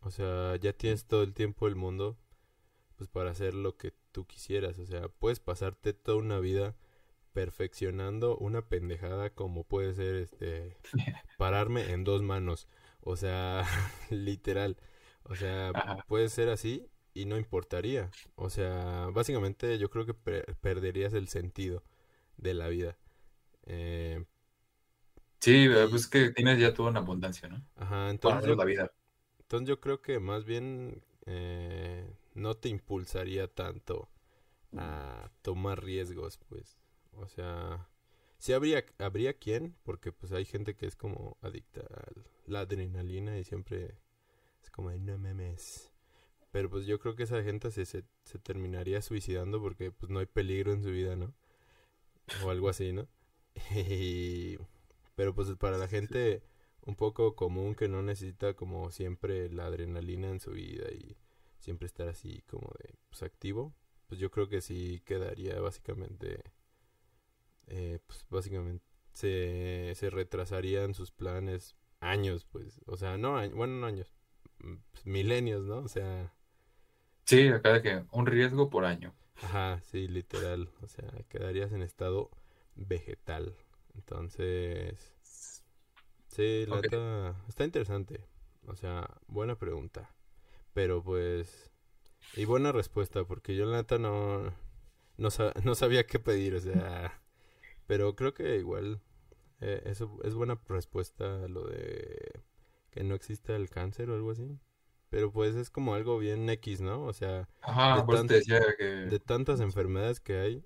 O 0.00 0.10
sea, 0.10 0.56
ya 0.56 0.72
tienes 0.72 1.06
todo 1.06 1.22
el 1.22 1.34
tiempo 1.34 1.66
del 1.66 1.76
mundo, 1.76 2.18
pues 2.96 3.08
para 3.10 3.30
hacer 3.32 3.54
lo 3.54 3.76
que 3.76 3.94
tú 4.12 4.26
quisieras. 4.26 4.78
O 4.78 4.86
sea, 4.86 5.08
puedes 5.08 5.40
pasarte 5.40 5.92
toda 5.94 6.18
una 6.18 6.40
vida 6.40 6.76
perfeccionando 7.34 8.36
una 8.38 8.68
pendejada 8.68 9.30
como 9.30 9.64
puede 9.64 9.94
ser, 9.94 10.16
este, 10.16 10.76
pararme 11.38 11.92
en 11.92 12.04
dos 12.04 12.22
manos. 12.22 12.68
O 13.00 13.16
sea, 13.16 13.64
literal. 14.10 14.78
O 15.24 15.36
sea, 15.36 15.70
Ajá. 15.74 16.04
puede 16.08 16.28
ser 16.30 16.48
así 16.50 16.90
y 17.14 17.26
no 17.26 17.38
importaría. 17.38 18.10
O 18.36 18.50
sea, 18.50 19.08
básicamente 19.12 19.78
yo 19.78 19.90
creo 19.90 20.06
que 20.06 20.14
per- 20.14 20.56
perderías 20.56 21.14
el 21.14 21.28
sentido 21.28 21.84
de 22.36 22.54
la 22.54 22.68
vida. 22.68 22.98
Eh, 23.68 24.24
Sí, 25.40 25.68
y, 25.68 25.88
pues 25.90 26.06
que 26.08 26.30
tienes 26.30 26.58
ya 26.60 26.72
toda 26.74 26.90
una 26.90 27.00
abundancia, 27.00 27.48
¿no? 27.48 27.64
ajá, 27.76 28.10
entonces 28.10 28.44
yo, 28.44 28.56
la 28.56 28.64
vida. 28.64 28.90
entonces 29.40 29.68
yo 29.68 29.80
creo 29.80 30.02
que 30.02 30.20
más 30.20 30.44
bien 30.44 31.02
eh, 31.26 32.10
no 32.34 32.56
te 32.56 32.68
impulsaría 32.70 33.48
tanto 33.48 34.10
a 34.76 35.30
tomar 35.42 35.84
riesgos, 35.84 36.38
pues. 36.48 36.78
O 37.12 37.28
sea, 37.28 37.88
sí 38.38 38.52
habría, 38.54 38.84
habría 38.98 39.34
quien, 39.34 39.76
porque 39.84 40.12
pues 40.12 40.32
hay 40.32 40.44
gente 40.46 40.76
que 40.76 40.86
es 40.86 40.96
como 40.96 41.38
adicta 41.42 41.82
a 41.82 42.12
la 42.46 42.60
adrenalina 42.62 43.38
y 43.38 43.44
siempre 43.44 43.98
es 44.62 44.70
como 44.70 44.90
de 44.90 45.00
no 45.00 45.18
memes. 45.18 45.92
Pero 46.52 46.70
pues 46.70 46.86
yo 46.86 46.98
creo 47.00 47.16
que 47.16 47.24
esa 47.24 47.42
gente 47.44 47.70
se, 47.72 47.86
se, 47.86 48.04
se 48.24 48.38
terminaría 48.40 49.02
suicidando 49.02 49.60
porque 49.62 49.92
pues 49.92 50.10
no 50.10 50.20
hay 50.20 50.26
peligro 50.26 50.72
en 50.72 50.82
su 50.82 50.90
vida, 50.90 51.16
¿no? 51.16 51.34
O 52.38 52.50
algo 52.50 52.68
así, 52.68 52.92
¿no? 52.92 53.08
Y- 53.74 54.58
pero 55.14 55.34
pues 55.34 55.48
para 55.56 55.78
la 55.78 55.88
gente 55.88 56.42
un 56.82 56.94
poco 56.96 57.34
común 57.36 57.74
que 57.74 57.88
no 57.88 58.02
necesita 58.02 58.54
como 58.54 58.90
siempre 58.90 59.50
la 59.50 59.66
adrenalina 59.66 60.28
en 60.30 60.40
su 60.40 60.52
vida 60.52 60.90
y 60.92 61.16
siempre 61.58 61.86
estar 61.86 62.08
así 62.08 62.42
como 62.48 62.70
de 62.82 62.94
pues 63.10 63.22
activo, 63.22 63.74
pues 64.08 64.20
yo 64.20 64.30
creo 64.30 64.48
que 64.48 64.60
sí 64.60 65.02
quedaría 65.04 65.60
básicamente 65.60 66.42
eh, 67.66 67.98
pues 68.06 68.24
básicamente 68.30 68.84
se, 69.12 69.92
se 69.94 70.10
retrasarían 70.10 70.94
sus 70.94 71.10
planes 71.10 71.76
años, 72.00 72.46
pues, 72.50 72.80
o 72.86 72.96
sea, 72.96 73.16
no, 73.18 73.32
bueno, 73.50 73.74
no 73.74 73.86
años, 73.86 74.12
mm, 74.60 74.74
pues, 74.92 75.06
milenios, 75.06 75.64
¿no? 75.64 75.78
O 75.78 75.88
sea, 75.88 76.32
Sí, 77.26 77.46
acá 77.46 77.74
de 77.74 77.82
que 77.82 78.04
un 78.10 78.26
riesgo 78.26 78.68
por 78.70 78.84
año. 78.84 79.14
ajá, 79.40 79.80
sí, 79.84 80.06
literal, 80.08 80.70
o 80.82 80.86
sea, 80.88 81.04
quedarías 81.28 81.72
en 81.72 81.82
estado 81.82 82.30
vegetal. 82.78 83.56
Entonces, 83.94 85.14
sí, 86.28 86.66
la 86.66 87.34
está 87.48 87.64
interesante. 87.64 88.24
O 88.66 88.74
sea, 88.76 89.08
buena 89.26 89.56
pregunta. 89.58 90.14
Pero 90.74 91.02
pues, 91.02 91.70
y 92.36 92.44
buena 92.46 92.72
respuesta, 92.72 93.24
porque 93.24 93.56
yo 93.56 93.66
la 93.66 93.78
neta 93.78 93.98
no, 93.98 94.44
no, 95.18 95.28
no 95.64 95.74
sabía 95.74 96.06
qué 96.06 96.18
pedir, 96.18 96.54
o 96.54 96.60
sea, 96.60 97.22
pero 97.86 98.16
creo 98.16 98.34
que 98.34 98.56
igual 98.56 99.00
eh, 99.60 99.82
eso 99.86 100.18
es 100.24 100.34
buena 100.34 100.60
respuesta 100.68 101.44
a 101.44 101.48
lo 101.48 101.66
de 101.66 102.42
que 102.90 103.04
no 103.04 103.14
exista 103.14 103.56
el 103.56 103.70
cáncer 103.70 104.10
o 104.10 104.14
algo 104.14 104.32
así. 104.32 104.58
Pero 105.10 105.32
pues 105.32 105.54
es 105.56 105.70
como 105.70 105.94
algo 105.94 106.18
bien 106.18 106.48
X, 106.50 106.80
¿no? 106.82 107.04
O 107.04 107.12
sea, 107.12 107.48
de 107.92 108.02
Ajá, 108.02 108.04
tantas 109.20 109.60
enfermedades 109.60 110.20
que 110.20 110.38
hay, 110.38 110.64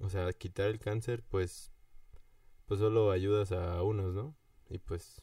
o 0.00 0.08
sea, 0.08 0.32
quitar 0.32 0.68
el 0.68 0.78
cáncer, 0.78 1.22
pues, 1.28 1.72
pues 2.66 2.80
solo 2.80 3.10
ayudas 3.10 3.52
a 3.52 3.82
unos, 3.82 4.14
¿no? 4.14 4.34
Y 4.68 4.78
pues, 4.78 5.20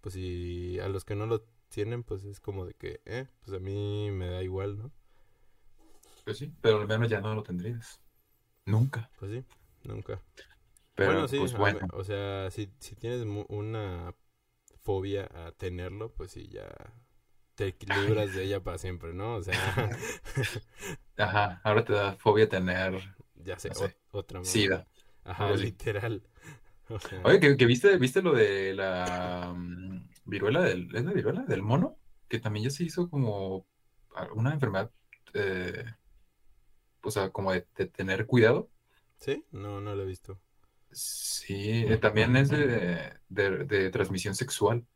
pues 0.00 0.14
si 0.14 0.78
a 0.80 0.88
los 0.88 1.04
que 1.04 1.14
no 1.14 1.26
lo 1.26 1.42
tienen, 1.68 2.02
pues 2.02 2.24
es 2.24 2.40
como 2.40 2.66
de 2.66 2.74
que, 2.74 3.00
eh, 3.04 3.28
pues 3.40 3.56
a 3.56 3.60
mí 3.60 4.10
me 4.10 4.28
da 4.28 4.42
igual, 4.42 4.78
¿no? 4.78 4.92
Pues 6.24 6.38
sí, 6.38 6.52
pero 6.60 6.80
al 6.80 6.88
menos 6.88 7.08
ya 7.08 7.20
no 7.20 7.34
lo 7.34 7.42
tendrías. 7.42 8.00
Nunca. 8.66 9.10
Pues 9.18 9.32
sí, 9.32 9.44
nunca. 9.84 10.20
Pero 10.94 11.12
bueno, 11.12 11.28
sí, 11.28 11.38
pues 11.38 11.56
bueno. 11.56 11.80
o 11.92 12.04
sea, 12.04 12.50
si, 12.50 12.70
si 12.78 12.94
tienes 12.94 13.26
una 13.48 14.14
fobia 14.82 15.28
a 15.32 15.52
tenerlo, 15.52 16.12
pues 16.12 16.32
sí, 16.32 16.48
ya 16.48 16.68
te 17.54 17.74
libras 17.86 18.34
de 18.34 18.44
ella 18.44 18.60
para 18.62 18.78
siempre, 18.78 19.12
¿no? 19.12 19.36
O 19.36 19.42
sea, 19.42 19.54
Ajá, 21.16 21.60
ahora 21.64 21.84
te 21.84 21.92
da 21.92 22.14
fobia 22.16 22.48
tener, 22.48 23.00
ya 23.44 23.58
sé, 23.58 23.68
no 23.68 23.74
sé, 23.74 23.86
ot- 23.86 23.96
otra. 24.12 24.40
Ajá, 25.24 25.56
literal. 25.56 26.22
O 26.88 26.98
sea, 26.98 27.20
Oye, 27.24 27.38
que, 27.40 27.56
que 27.56 27.66
viste, 27.66 27.96
viste 27.98 28.22
lo 28.22 28.32
de 28.34 28.74
la 28.74 29.52
mm, 29.56 30.08
viruela 30.24 30.60
del, 30.62 30.94
¿es 30.94 31.04
la 31.04 31.12
viruela 31.12 31.42
del 31.42 31.62
mono? 31.62 31.96
Que 32.28 32.38
también 32.40 32.64
ya 32.64 32.70
se 32.70 32.84
hizo 32.84 33.08
como 33.08 33.66
una 34.34 34.52
enfermedad, 34.52 34.90
eh, 35.34 35.84
o 37.02 37.10
sea, 37.10 37.30
como 37.30 37.52
de, 37.52 37.66
de 37.76 37.86
tener 37.86 38.26
cuidado. 38.26 38.70
¿sí? 39.18 39.44
No, 39.52 39.80
no 39.80 39.94
lo 39.94 40.02
he 40.02 40.06
visto. 40.06 40.40
Sí, 40.92 41.84
eh, 41.86 41.98
también 41.98 42.34
es 42.36 42.50
de, 42.50 43.12
de- 43.28 43.64
de 43.64 43.90
transmisión 43.90 44.34
sexual. 44.34 44.86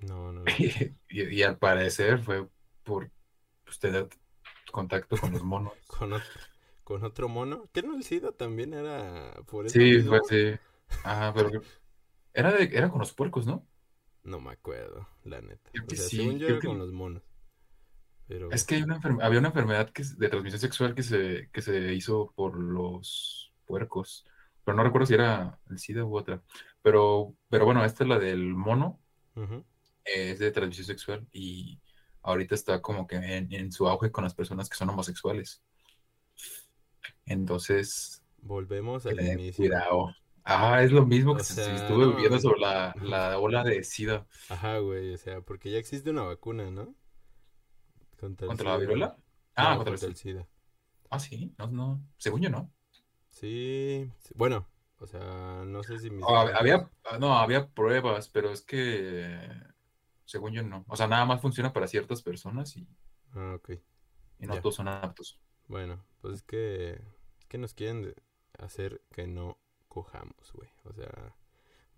No, 0.00 0.32
no 0.32 0.44
lo 0.44 0.52
he 0.54 0.56
visto. 0.58 0.90
Y, 1.08 1.22
y 1.38 1.42
al 1.42 1.58
parecer 1.58 2.18
fue 2.22 2.48
por 2.84 3.10
pues, 3.64 3.78
tener 3.78 4.08
contacto 4.72 5.16
con 5.18 5.32
los 5.32 5.42
monos. 5.42 5.74
con, 5.86 6.10
ot- 6.12 6.24
con 6.90 7.04
otro 7.04 7.28
mono. 7.28 7.68
¿Qué 7.72 7.82
no 7.82 7.94
el 7.94 8.02
SIDA 8.02 8.32
también 8.32 8.74
era 8.74 9.32
por 9.46 9.64
eso 9.64 9.74
Sí, 9.78 9.92
mismo? 9.92 10.18
fue 10.18 10.20
sí. 10.28 10.58
Ajá, 11.04 11.32
pero 11.32 11.62
era, 12.34 12.50
de- 12.50 12.68
era 12.76 12.90
con 12.90 12.98
los 12.98 13.12
puercos, 13.12 13.46
¿no? 13.46 13.64
No 14.24 14.40
me 14.40 14.50
acuerdo, 14.50 15.06
la 15.22 15.40
neta. 15.40 15.70
Creo 15.70 15.84
O 15.84 15.86
que 15.86 15.94
sea, 15.96 16.08
sí, 16.08 16.16
según 16.16 16.38
yo 16.40 16.48
era 16.48 16.58
que- 16.58 16.66
con 16.66 16.78
los 16.78 16.90
monos. 16.92 17.22
Pero 18.26 18.50
Es 18.50 18.64
que 18.64 18.74
hay 18.74 18.82
una 18.82 18.96
enferme- 19.00 19.22
había 19.22 19.38
una 19.38 19.48
enfermedad 19.50 19.90
que 19.90 20.02
es 20.02 20.18
de 20.18 20.28
transmisión 20.28 20.58
sexual 20.60 20.96
que 20.96 21.04
se, 21.04 21.48
que 21.52 21.62
se 21.62 21.94
hizo 21.94 22.32
por 22.34 22.56
los 22.58 23.52
puercos. 23.66 24.24
Pero 24.64 24.76
no 24.76 24.82
recuerdo 24.82 25.06
si 25.06 25.14
era 25.14 25.60
el 25.70 25.78
SIDA 25.78 26.04
u 26.04 26.16
otra. 26.16 26.42
Pero, 26.82 27.34
pero 27.48 27.66
bueno, 27.66 27.84
esta 27.84 28.02
es 28.02 28.08
la 28.10 28.18
del 28.18 28.42
mono, 28.52 28.98
eh, 29.36 30.32
es 30.32 30.40
de 30.40 30.50
transmisión 30.50 30.86
sexual 30.86 31.24
y 31.30 31.80
ahorita 32.22 32.56
está 32.56 32.82
como 32.82 33.06
que 33.06 33.14
en, 33.16 33.52
en 33.52 33.70
su 33.70 33.86
auge 33.88 34.10
con 34.10 34.24
las 34.24 34.34
personas 34.34 34.68
que 34.68 34.76
son 34.76 34.88
homosexuales. 34.90 35.62
Entonces, 37.26 38.22
volvemos 38.42 39.06
al 39.06 39.16
tener 39.16 39.34
inicio. 39.34 39.64
cuidado. 39.68 40.14
Ah, 40.44 40.82
es 40.82 40.92
lo 40.92 41.06
mismo 41.06 41.34
que 41.36 41.42
O 41.42 41.44
se, 41.44 41.54
sea, 41.54 41.64
se 41.64 41.74
estuve 41.74 42.06
no 42.06 42.14
viendo 42.14 42.30
mames. 42.30 42.42
sobre 42.42 42.60
la, 42.60 42.94
la 43.02 43.38
ola 43.38 43.62
de 43.64 43.84
SIDA. 43.84 44.26
Ajá, 44.48 44.78
güey, 44.78 45.14
o 45.14 45.16
sea, 45.18 45.40
porque 45.40 45.70
ya 45.70 45.78
existe 45.78 46.10
una 46.10 46.22
vacuna, 46.24 46.70
¿no? 46.70 46.94
Contra, 48.18 48.44
el 48.46 48.48
¿Contra 48.48 48.70
la 48.72 48.76
viruela? 48.78 49.16
Ah, 49.56 49.70
No, 49.72 49.78
contra, 49.78 49.92
contra 49.92 50.08
el 50.08 50.16
SIDA. 50.16 50.46
Ah, 51.10 51.18
sí, 51.18 51.54
no, 51.58 51.66
no. 51.68 52.02
Según 52.18 52.40
yo 52.42 52.50
no. 52.50 52.70
Sí, 53.30 54.10
bueno, 54.34 54.66
o 54.98 55.06
sea, 55.06 55.64
no 55.66 55.82
sé 55.82 55.98
si 55.98 56.10
mis 56.10 56.24
Ah, 56.28 56.50
había, 56.58 56.90
no, 57.18 57.38
había 57.38 57.68
pruebas, 57.68 58.28
pero 58.28 58.50
es 58.52 58.62
que 58.62 59.38
según 60.24 60.52
yo 60.52 60.62
no. 60.62 60.84
O 60.88 60.96
sea, 60.96 61.06
nada 61.08 61.24
más 61.26 61.40
funciona 61.40 61.72
para 61.72 61.86
ciertas 61.88 62.22
personas 62.22 62.76
y, 62.76 62.86
Ah, 63.34 63.54
ok. 63.56 63.70
y 64.40 64.46
no 64.46 64.54
Ya. 64.54 64.60
todos 64.60 64.74
son 64.76 64.88
aptos. 64.88 65.38
Bueno, 65.70 66.04
pues 66.20 66.34
es 66.34 66.42
que, 66.42 67.00
que 67.46 67.56
nos 67.56 67.74
quieren 67.74 68.12
hacer 68.58 69.00
que 69.12 69.28
no 69.28 69.56
cojamos, 69.86 70.52
güey. 70.52 70.68
O 70.82 70.92
sea, 70.92 71.36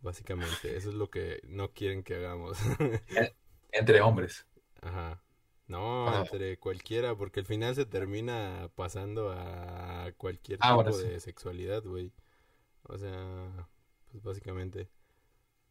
básicamente, 0.02 0.76
eso 0.76 0.90
es 0.90 0.94
lo 0.94 1.08
que 1.08 1.40
no 1.44 1.72
quieren 1.72 2.02
que 2.02 2.16
hagamos. 2.16 2.58
Entre 3.72 4.02
hombres. 4.02 4.46
Ajá. 4.82 5.22
No, 5.68 6.06
Ah. 6.06 6.20
entre 6.20 6.58
cualquiera, 6.58 7.14
porque 7.16 7.40
al 7.40 7.46
final 7.46 7.74
se 7.74 7.86
termina 7.86 8.70
pasando 8.74 9.30
a 9.32 10.12
cualquier 10.18 10.58
Ah, 10.60 10.76
tipo 10.76 10.92
sí. 10.92 11.08
de 11.08 11.18
sexualidad, 11.20 11.82
güey. 11.82 12.12
O 12.82 12.98
sea, 12.98 13.70
pues 14.10 14.22
básicamente. 14.22 14.90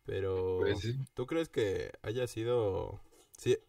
Pero, 0.06 0.58
Pues 0.62 0.80
sí. 0.80 0.98
¿tú 1.14 1.28
crees 1.28 1.50
que 1.50 1.92
haya 2.02 2.26
sido... 2.26 3.00
Sí, 3.38 3.60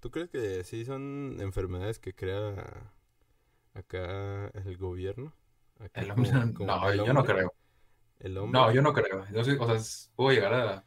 ¿tú 0.00 0.10
crees 0.10 0.30
que 0.30 0.64
sí 0.64 0.86
son 0.86 1.36
enfermedades 1.40 1.98
que 1.98 2.14
crea 2.14 2.90
acá 3.74 4.48
el 4.54 4.76
gobierno? 4.76 5.32
Acá 5.78 6.00
El 6.02 6.10
hombre- 6.10 6.54
como 6.54 6.66
no, 6.66 6.90
el 6.90 7.04
yo 7.04 7.12
no 7.12 7.24
creo. 7.24 7.52
El 8.20 8.38
hombre. 8.38 8.60
No, 8.60 8.72
yo 8.72 8.82
no 8.82 8.92
creo. 8.92 9.26
Yo 9.32 9.40
o 9.40 9.78
sea, 9.78 10.10
puedo 10.14 10.30
llegar 10.32 10.54
a, 10.54 10.84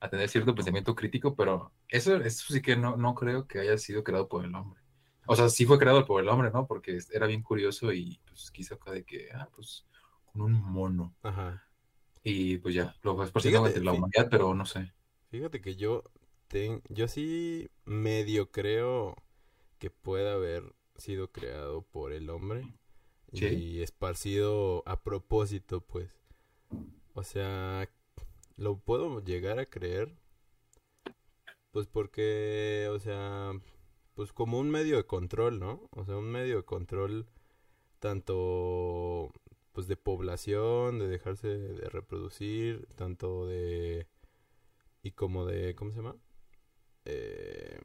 a 0.00 0.08
tener 0.10 0.28
cierto 0.28 0.54
pensamiento 0.54 0.94
crítico, 0.94 1.34
pero 1.34 1.72
eso, 1.88 2.16
eso 2.16 2.52
sí 2.52 2.62
que 2.62 2.76
no, 2.76 2.96
no 2.96 3.14
creo 3.14 3.46
que 3.46 3.60
haya 3.60 3.76
sido 3.78 4.04
creado 4.04 4.28
por 4.28 4.44
el 4.44 4.54
hombre. 4.54 4.80
O 5.26 5.36
sea, 5.36 5.48
sí 5.48 5.66
fue 5.66 5.78
creado 5.78 6.06
por 6.06 6.22
el 6.22 6.28
hombre, 6.28 6.50
¿no? 6.50 6.66
Porque 6.66 6.98
era 7.12 7.26
bien 7.26 7.42
curioso 7.42 7.92
y 7.92 8.20
pues 8.26 8.50
quiso 8.50 8.76
acá 8.76 8.92
de 8.92 9.04
que, 9.04 9.28
ah, 9.34 9.48
pues 9.54 9.86
con 10.32 10.42
un 10.42 10.52
mono. 10.52 11.14
Ajá. 11.22 11.62
Y 12.22 12.58
pues 12.58 12.74
ya, 12.74 12.94
lo 13.02 13.22
esparciendo 13.22 13.60
Fíjate, 13.60 13.78
entre 13.78 13.84
la 13.84 13.92
humanidad, 13.92 14.28
pero 14.30 14.54
no 14.54 14.64
sé. 14.64 14.92
Fíjate 15.30 15.60
que 15.60 15.76
yo 15.76 16.02
ten- 16.48 16.82
yo 16.88 17.08
sí 17.08 17.68
medio 17.84 18.50
creo 18.50 19.16
que 19.78 19.90
pueda 19.90 20.34
haber 20.34 20.74
sido 20.98 21.30
creado 21.32 21.82
por 21.82 22.12
el 22.12 22.30
hombre 22.30 22.64
Sí. 23.32 23.46
y 23.46 23.82
esparcido 23.82 24.82
a 24.86 25.02
propósito, 25.02 25.80
pues. 25.82 26.10
O 27.14 27.22
sea, 27.24 27.88
lo 28.56 28.78
puedo 28.78 29.22
llegar 29.24 29.58
a 29.58 29.66
creer 29.66 30.14
pues 31.70 31.86
porque, 31.86 32.88
o 32.90 32.98
sea, 32.98 33.52
pues 34.14 34.32
como 34.32 34.58
un 34.58 34.70
medio 34.70 34.96
de 34.96 35.04
control, 35.06 35.60
¿no? 35.60 35.88
O 35.92 36.04
sea, 36.04 36.16
un 36.16 36.30
medio 36.30 36.56
de 36.56 36.64
control 36.64 37.26
tanto 38.00 39.30
pues 39.72 39.86
de 39.88 39.96
población, 39.96 40.98
de 40.98 41.08
dejarse 41.08 41.48
de 41.48 41.88
reproducir, 41.90 42.86
tanto 42.96 43.46
de 43.46 44.06
y 45.02 45.12
como 45.12 45.46
de 45.46 45.74
¿cómo 45.76 45.90
se 45.92 45.98
llama? 45.98 46.16
Eh, 47.04 47.78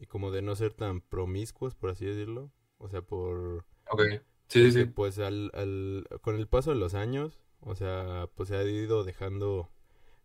y 0.00 0.06
como 0.06 0.32
de 0.32 0.42
no 0.42 0.56
ser 0.56 0.72
tan 0.72 1.00
promiscuos, 1.02 1.74
por 1.76 1.90
así 1.90 2.06
decirlo. 2.06 2.50
O 2.78 2.88
sea, 2.88 3.02
por 3.02 3.66
Ok. 3.90 4.02
Sí, 4.48 4.72
sí, 4.72 4.84
pues 4.84 5.18
al, 5.20 5.52
al, 5.54 6.08
con 6.22 6.34
el 6.34 6.48
paso 6.48 6.70
de 6.70 6.76
los 6.76 6.94
años, 6.94 7.40
o 7.60 7.76
sea, 7.76 8.28
pues 8.34 8.48
se 8.48 8.56
ha 8.56 8.64
ido 8.64 9.04
dejando 9.04 9.70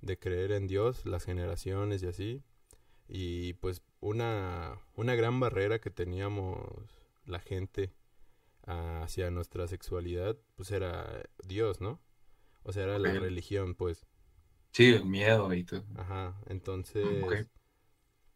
de 0.02 0.18
creer 0.18 0.52
en 0.52 0.66
Dios 0.66 1.06
las 1.06 1.26
generaciones 1.26 2.02
y 2.02 2.08
así. 2.08 2.44
Y 3.08 3.54
pues 3.54 3.84
una, 4.00 4.80
una 4.96 5.14
gran 5.14 5.40
barrera 5.40 5.80
que 5.80 5.92
teníamos 5.92 6.58
la 7.26 7.40
gente 7.40 7.94
hacia 8.66 9.30
nuestra 9.30 9.68
sexualidad, 9.68 10.38
pues 10.56 10.72
era 10.72 11.24
Dios, 11.44 11.82
¿no? 11.82 12.00
O 12.64 12.72
sea, 12.72 12.84
era 12.86 12.98
la 12.98 13.14
religión, 13.14 13.76
pues. 13.76 14.08
Sí, 14.72 14.94
el 14.94 15.06
miedo 15.06 15.54
y 15.54 15.64
todo. 15.64 15.84
Ajá, 15.98 16.36
entonces, 16.48 17.24
ok. 17.24 17.48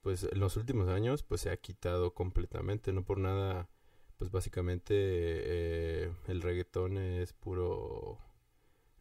Pues 0.10 0.24
en 0.24 0.40
los 0.40 0.58
últimos 0.58 0.90
años, 0.90 1.22
pues 1.22 1.42
se 1.42 1.52
ha 1.52 1.58
quitado 1.58 2.16
completamente, 2.16 2.92
no 2.94 3.06
por 3.06 3.20
nada, 3.20 3.70
pues 4.18 4.32
básicamente 4.32 4.96
eh, 4.96 6.12
el 6.28 6.42
reggaetón 6.42 6.98
es 6.98 7.34
puro 7.34 8.18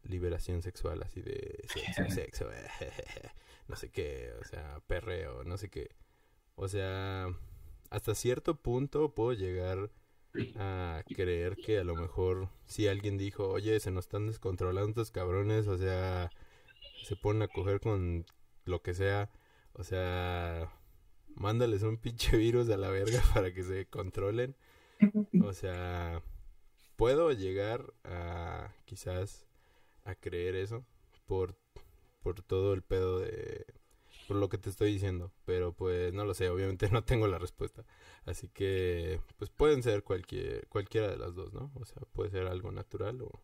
liberación 0.03 0.61
sexual, 0.61 1.01
así 1.01 1.23
de 1.23 1.65
sexo, 1.73 2.13
sexo, 2.13 2.49
no 3.67 3.75
sé 3.75 3.89
qué, 3.89 4.33
o 4.39 4.45
sea, 4.45 4.83
perreo, 4.85 5.43
no 5.45 5.57
sé 5.57 5.71
qué. 5.71 5.89
O 6.53 6.67
sea, 6.67 7.35
hasta 7.89 8.13
cierto 8.13 8.61
punto 8.61 9.15
puedo 9.15 9.33
llegar 9.33 9.89
a 10.57 11.01
creer 11.07 11.55
que 11.55 11.79
a 11.79 11.83
lo 11.83 11.95
mejor 11.95 12.49
si 12.67 12.87
alguien 12.87 13.17
dijo, 13.17 13.49
oye, 13.49 13.79
se 13.79 13.89
nos 13.89 14.05
están 14.05 14.27
descontrolando 14.27 14.89
estos 14.89 15.09
cabrones, 15.09 15.65
o 15.65 15.75
sea, 15.75 16.29
se 17.03 17.15
ponen 17.15 17.41
a 17.41 17.47
coger 17.47 17.79
con 17.79 18.27
lo 18.65 18.83
que 18.83 18.93
sea, 18.93 19.31
o 19.73 19.83
sea, 19.83 20.71
mándales 21.39 21.83
un 21.83 21.97
pinche 21.97 22.37
virus 22.37 22.69
a 22.69 22.77
la 22.77 22.89
verga 22.89 23.21
para 23.33 23.53
que 23.53 23.63
se 23.63 23.87
controlen. 23.87 24.55
O 25.41 25.53
sea, 25.53 26.21
puedo 26.97 27.31
llegar 27.31 27.93
a 28.03 28.73
quizás 28.85 29.47
a 30.03 30.15
creer 30.15 30.55
eso 30.55 30.85
por, 31.25 31.55
por 32.21 32.41
todo 32.41 32.73
el 32.73 32.81
pedo 32.81 33.19
de... 33.19 33.65
por 34.27 34.37
lo 34.37 34.49
que 34.49 34.57
te 34.57 34.69
estoy 34.69 34.91
diciendo, 34.91 35.31
pero 35.45 35.71
pues 35.71 36.13
no 36.13 36.25
lo 36.25 36.33
sé, 36.33 36.49
obviamente 36.49 36.89
no 36.91 37.03
tengo 37.03 37.27
la 37.27 37.39
respuesta. 37.39 37.85
Así 38.25 38.49
que 38.49 39.21
pues 39.37 39.49
pueden 39.49 39.81
ser 39.83 40.03
cualquier, 40.03 40.67
cualquiera 40.67 41.07
de 41.07 41.17
las 41.17 41.33
dos, 41.35 41.53
¿no? 41.53 41.71
O 41.75 41.85
sea, 41.85 42.01
puede 42.11 42.29
ser 42.31 42.47
algo 42.47 42.71
natural 42.71 43.21
o, 43.21 43.41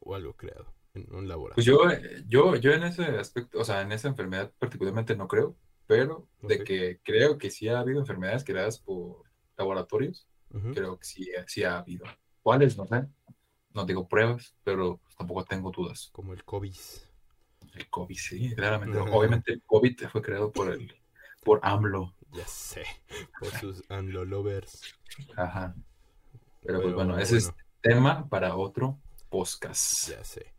o 0.00 0.14
algo 0.14 0.34
creado 0.34 0.72
en 0.94 1.14
un 1.14 1.28
laboratorio. 1.28 1.78
Pues 1.78 1.96
yo, 2.26 2.54
yo, 2.54 2.56
yo 2.56 2.72
en 2.72 2.84
ese 2.84 3.04
aspecto, 3.04 3.58
o 3.60 3.64
sea, 3.64 3.82
en 3.82 3.92
esa 3.92 4.08
enfermedad 4.08 4.52
particularmente 4.58 5.14
no 5.14 5.28
creo, 5.28 5.54
pero 5.86 6.28
de 6.42 6.64
que 6.64 7.00
creo 7.02 7.38
que 7.38 7.50
sí 7.50 7.68
ha 7.68 7.78
habido 7.78 8.00
enfermedades 8.00 8.44
creadas 8.44 8.78
por 8.78 9.22
laboratorios, 9.56 10.28
creo 10.72 10.98
que 10.98 11.04
sí, 11.04 11.28
sí 11.46 11.64
ha 11.64 11.78
habido. 11.78 12.04
¿Cuáles? 12.42 12.76
No 12.76 12.86
sé. 12.86 13.06
No 13.72 13.84
digo 13.84 14.08
pruebas, 14.08 14.54
pero 14.64 15.00
tampoco 15.18 15.44
tengo 15.44 15.70
dudas. 15.70 16.08
Como 16.12 16.32
el 16.32 16.44
COVID. 16.44 16.74
El 17.74 17.90
COVID, 17.90 18.16
sí, 18.16 18.54
claramente. 18.54 18.98
Obviamente 19.12 19.52
el 19.52 19.62
COVID 19.62 20.08
fue 20.08 20.22
creado 20.22 20.50
por 20.50 20.72
el, 20.72 20.94
por 21.44 21.60
AMLO. 21.62 22.14
Ya 22.32 22.46
sé, 22.46 22.84
por 23.38 23.50
sus 23.52 23.82
AMLO 23.90 24.24
lovers. 24.24 24.82
Ajá. 25.36 25.74
Pero, 26.62 26.78
pues 26.78 26.86
Pero 26.86 26.94
bueno, 26.94 27.18
ese 27.18 27.36
es 27.36 27.52
tema 27.80 28.28
para 28.28 28.56
otro 28.56 28.98
podcast. 29.28 30.08
Ya 30.08 30.24
sé, 30.24 30.52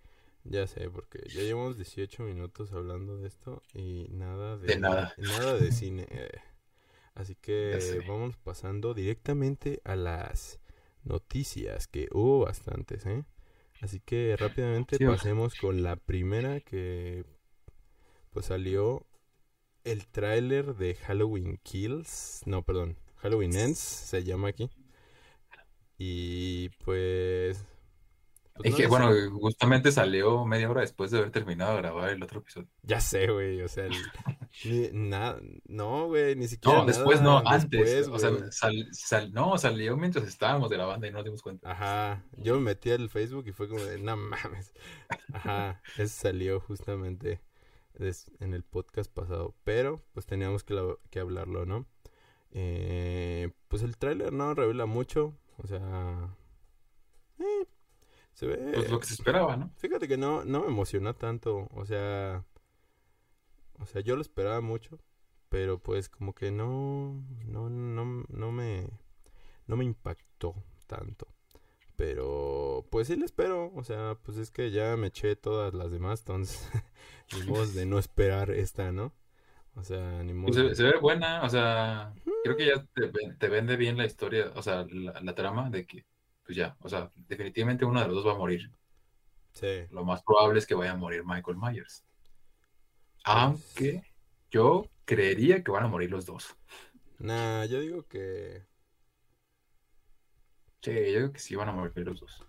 ya 0.50 0.68
sé, 0.68 0.90
porque 0.90 1.20
ya 1.34 1.42
llevamos 1.44 1.78
18 1.78 2.24
minutos 2.24 2.72
hablando 2.74 3.18
de 3.18 3.28
esto 3.28 3.62
y 3.74 4.08
nada 4.12 4.58
de, 4.58 4.68
De 4.68 4.80
nada. 4.80 5.14
nada 5.18 5.56
de 5.56 5.72
cine. 5.72 6.08
eh. 6.10 6.30
Así 7.16 7.36
que 7.36 8.04
vamos 8.08 8.38
pasando 8.38 8.94
directamente 8.94 9.82
a 9.84 9.96
las 9.96 10.60
noticias, 11.04 11.88
que 11.88 12.08
hubo 12.12 12.42
bastantes, 12.46 13.06
¿eh? 13.08 13.24
Así 13.82 14.00
que 14.00 14.36
rápidamente 14.38 14.98
Sí, 14.98 15.06
pasemos 15.06 15.56
con 15.56 15.84
la 15.84 15.96
primera 15.96 16.60
que 16.62 17.26
pues 18.32 18.48
salió 18.48 19.06
el 19.84 20.08
tráiler 20.08 20.76
de 20.76 20.96
Halloween 20.96 21.60
Kills, 21.64 22.44
no, 22.46 22.64
perdón, 22.64 22.98
Halloween 23.18 23.56
Ends 23.56 23.80
se 23.80 24.24
llama 24.24 24.50
aquí. 24.50 24.70
Y 25.98 26.70
pues... 26.84 27.66
pues, 28.58 28.66
Es 28.68 28.72
no 28.72 28.78
que, 28.78 28.88
bueno, 28.88 29.14
sé. 29.14 29.28
justamente 29.30 29.92
salió 29.92 30.46
media 30.46 30.70
hora 30.70 30.82
después 30.82 31.12
de 31.12 31.20
haber 31.20 31.32
terminado 31.32 31.72
de 31.76 31.82
grabar 31.82 32.10
el 32.10 32.22
otro 32.24 32.40
episodio. 32.40 32.68
Ya 32.84 33.00
sé, 33.00 33.28
güey, 33.28 33.62
o 33.62 33.68
sea, 33.68 33.86
el- 33.86 33.94
ni- 34.66 34.90
na- 35.10 35.38
no, 35.66 36.08
güey, 36.08 36.36
ni 36.36 36.48
siquiera 36.48 36.80
No, 36.80 36.86
después 36.86 37.22
no, 37.22 37.40
antes. 37.46 37.70
después, 37.72 38.08
o 38.10 38.20
sea, 38.20 38.52
sal- 38.52 38.88
sal- 38.92 39.32
no, 39.34 39.58
salió 39.58 39.96
mientras 39.98 40.26
estábamos 40.28 40.70
grabando 40.70 41.06
y 41.08 41.12
no 41.12 41.18
nos 41.18 41.26
dimos 41.26 41.42
cuenta. 41.42 41.72
Ajá, 41.72 42.24
yo 42.38 42.56
me 42.56 42.62
metí 42.62 42.90
al 42.92 43.10
Facebook 43.10 43.46
y 43.48 43.52
fue 43.52 43.68
como 43.70 43.82
de, 43.84 43.98
no 44.00 44.18
mames. 44.18 44.74
Ajá, 45.34 45.82
eso 45.98 46.22
salió 46.22 46.60
justamente 46.60 47.42
en 48.40 48.54
el 48.54 48.64
podcast 48.64 49.12
pasado, 49.12 49.56
pero 49.64 50.04
pues 50.14 50.26
teníamos 50.26 50.64
que, 50.64 50.74
la- 50.74 50.98
que 51.10 51.20
hablarlo, 51.20 51.66
¿no? 51.66 51.86
Eh, 52.52 53.52
pues 53.68 53.82
el 53.84 53.98
tráiler 53.98 54.32
no 54.34 54.54
revela 54.54 54.86
mucho, 54.86 55.36
o 55.58 55.68
sea, 55.68 56.36
eh, 57.40 57.68
se 58.38 58.46
ve... 58.46 58.72
Pues 58.72 58.92
lo 58.92 59.00
que 59.00 59.08
se 59.08 59.16
esperaba, 59.16 59.58
¿no? 59.58 59.72
Fíjate 59.78 60.08
que 60.08 60.16
no, 60.16 60.46
no 60.46 60.62
me 60.62 60.68
emociona 60.68 61.16
tanto, 61.16 61.68
o 61.74 61.86
sea, 61.88 62.46
o 63.80 63.86
sea, 63.88 64.02
yo 64.02 64.16
lo 64.16 64.22
esperaba 64.22 64.62
mucho, 64.62 65.00
pero 65.50 65.80
pues 65.80 66.08
como 66.08 66.36
que 66.36 66.52
no, 66.52 67.20
no, 67.48 67.72
no, 67.72 68.26
no 68.30 68.52
me, 68.52 68.92
no 69.66 69.76
me 69.76 69.86
impactó 69.86 70.54
tanto. 70.86 71.28
Pero 71.96 72.86
pues 72.92 73.08
sí 73.08 73.16
lo 73.16 73.26
espero, 73.26 73.72
o 73.74 73.84
sea, 73.84 74.16
pues 74.22 74.38
es 74.38 74.52
que 74.52 74.70
ya 74.70 74.96
me 74.98 75.08
eché 75.08 75.36
todas 75.36 75.74
las 75.74 75.90
demás, 75.90 76.20
entonces, 76.20 76.70
ni 77.34 77.42
modo 77.50 77.66
de 77.66 77.88
no 77.88 77.98
esperar 77.98 78.52
esta, 78.52 78.92
¿no? 78.92 79.16
O 79.74 79.84
sea, 79.84 80.22
ni 80.22 80.36
modo. 80.36 80.54
se, 80.54 80.76
se 80.76 80.84
ve 80.84 81.00
buena, 81.02 81.42
o 81.42 81.50
sea, 81.50 82.14
creo 82.44 82.56
que 82.56 82.68
ya 82.68 82.86
te, 82.94 83.10
te 83.34 83.50
vende 83.50 83.78
bien 83.78 83.98
la 83.98 84.06
historia, 84.06 84.52
o 84.54 84.62
sea, 84.62 84.86
la, 84.92 85.20
la 85.22 85.34
trama 85.34 85.72
de 85.72 85.88
que, 85.88 86.06
pues 86.48 86.56
ya, 86.56 86.78
o 86.80 86.88
sea, 86.88 87.12
definitivamente 87.28 87.84
uno 87.84 88.00
de 88.00 88.08
los 88.08 88.16
dos 88.16 88.28
va 88.28 88.32
a 88.32 88.38
morir. 88.38 88.72
Sí. 89.52 89.86
Lo 89.92 90.06
más 90.06 90.24
probable 90.24 90.60
es 90.60 90.66
que 90.66 90.76
vaya 90.76 90.92
a 90.92 90.96
morir 90.96 91.24
Michael 91.26 91.58
Myers. 91.58 92.06
Aunque 93.26 94.02
yo 94.50 94.90
creería 95.04 95.62
que 95.62 95.72
van 95.72 95.84
a 95.84 95.90
morir 95.90 96.10
los 96.10 96.26
dos. 96.26 96.56
Nah, 97.20 97.66
yo 97.66 97.82
digo 97.82 98.08
que. 98.08 98.66
Sí, 100.82 100.92
yo 100.92 101.18
creo 101.18 101.34
que 101.34 101.40
sí 101.40 101.56
van 101.56 101.68
a 101.68 101.74
morir 101.74 102.06
los 102.06 102.22
dos. 102.22 102.48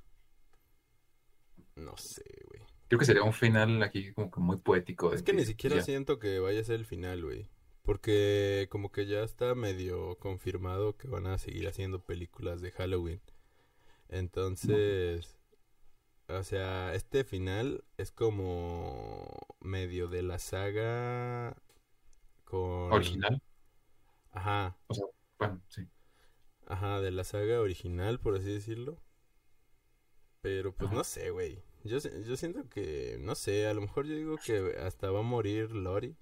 No 1.74 1.96
sé, 1.96 2.22
güey. 2.46 2.62
Creo 2.87 3.00
que 3.00 3.04
sería 3.04 3.24
un 3.24 3.32
final 3.32 3.82
aquí 3.82 4.12
como 4.12 4.30
que 4.30 4.38
muy 4.38 4.58
poético. 4.58 5.12
Es 5.12 5.24
que 5.24 5.32
ni 5.32 5.44
siquiera 5.44 5.76
ya. 5.76 5.82
siento 5.82 6.20
que 6.20 6.38
vaya 6.38 6.61
a 6.61 6.64
ser 6.64 6.76
el 6.76 6.87
final, 6.87 7.24
güey. 7.24 7.50
Porque 7.82 8.68
como 8.70 8.92
que 8.92 9.06
ya 9.06 9.24
está 9.24 9.56
medio 9.56 10.16
confirmado 10.20 10.96
que 10.96 11.08
van 11.08 11.26
a 11.26 11.38
seguir 11.38 11.66
haciendo 11.66 12.04
películas 12.04 12.61
de 12.61 12.70
Halloween. 12.70 13.20
Entonces, 14.08 15.38
o 16.28 16.42
sea, 16.42 16.94
este 16.94 17.24
final 17.24 17.84
es 17.98 18.12
como 18.12 19.28
medio 19.60 20.08
de 20.08 20.22
la 20.22 20.38
saga 20.38 21.56
con... 22.44 22.92
Original. 22.92 23.42
Ajá, 24.32 24.76
Bueno, 25.38 25.60
sí. 25.68 25.88
ajá, 26.66 27.00
de 27.00 27.10
la 27.10 27.24
saga 27.24 27.60
original, 27.60 28.20
por 28.20 28.36
así 28.36 28.52
decirlo. 28.52 29.02
Pero 30.40 30.72
pues 30.72 30.88
Ajá. 30.88 30.96
no 30.98 31.04
sé, 31.04 31.30
güey. 31.30 31.62
Yo, 31.84 31.98
yo 31.98 32.36
siento 32.36 32.68
que, 32.68 33.18
no 33.20 33.34
sé, 33.34 33.66
a 33.66 33.74
lo 33.74 33.80
mejor 33.80 34.06
yo 34.06 34.14
digo 34.16 34.36
que 34.38 34.76
hasta 34.84 35.10
va 35.10 35.20
a 35.20 35.22
morir 35.22 35.70
Lori. 35.72 36.16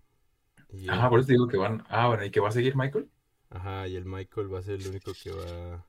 Y 0.70 0.88
Ajá, 0.88 1.08
por 1.10 1.20
eso 1.20 1.28
te 1.28 1.32
digo 1.34 1.48
que 1.48 1.56
van. 1.56 1.84
Ah, 1.88 2.08
bueno, 2.08 2.24
¿y 2.24 2.30
que 2.30 2.40
va 2.40 2.48
a 2.48 2.52
seguir 2.52 2.76
Michael? 2.76 3.10
Ajá, 3.50 3.88
y 3.88 3.96
el 3.96 4.04
Michael 4.04 4.52
va 4.52 4.60
a 4.60 4.62
ser 4.62 4.80
el 4.80 4.86
único 4.88 5.12
que 5.14 5.32
va 5.32 5.84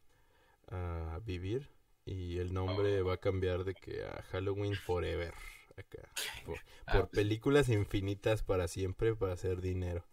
a 0.69 1.19
vivir. 1.25 1.69
Y 2.08 2.39
el 2.39 2.54
nombre 2.54 3.02
va 3.02 3.15
a 3.15 3.17
cambiar 3.17 3.65
de 3.65 3.76
que 3.76 4.04
a 4.06 4.24
Halloween 4.32 4.76
Forever. 4.76 5.34
Acá. 5.76 6.10
Por, 6.46 6.58
Ah, 6.88 6.93
por 6.93 7.10
pues, 7.10 7.24
películas 7.24 7.67
infinitas 7.67 8.43
para 8.43 8.67
siempre 8.70 9.13
para 9.13 9.34
hacer 9.34 9.60
dinero. 9.60 10.06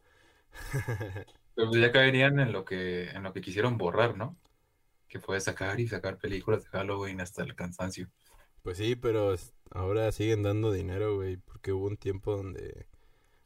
pero 1.54 1.68
pues 1.68 1.80
ya 1.80 1.92
caerían 1.92 2.40
en 2.40 2.52
lo 2.52 2.64
que, 2.64 3.11
en 3.11 3.22
lo 3.22 3.33
que 3.33 3.40
quisieron 3.40 3.78
borrar, 3.78 4.16
¿no? 4.16 4.37
Que 5.09 5.20
fue 5.20 5.40
sacar 5.40 5.78
y 5.78 5.87
sacar 5.87 6.18
películas 6.18 6.64
de 6.64 6.70
Halloween 6.70 7.20
hasta 7.20 7.44
el 7.44 7.54
cansancio. 7.54 8.11
Pues 8.62 8.78
sí, 8.78 8.96
pero 8.96 9.37
ahora 9.70 10.11
siguen 10.11 10.42
dando 10.42 10.72
dinero, 10.72 11.14
güey. 11.14 11.37
Porque 11.37 11.72
hubo 11.72 11.87
un 11.87 11.96
tiempo 11.96 12.37
donde 12.37 12.88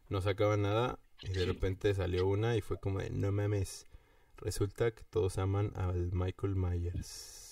no 0.08 0.22
sacaban 0.22 0.62
nada. 0.62 0.98
Y 1.20 1.32
de 1.32 1.44
repente 1.44 1.94
salió 1.94 2.26
una 2.26 2.56
y 2.56 2.62
fue 2.62 2.78
como 2.78 3.00
de, 3.00 3.10
no 3.10 3.30
mames. 3.30 3.86
Resulta 4.38 4.90
que 4.92 5.04
todos 5.04 5.36
aman 5.36 5.72
al 5.76 6.12
Michael 6.12 6.56
Myers. 6.56 7.47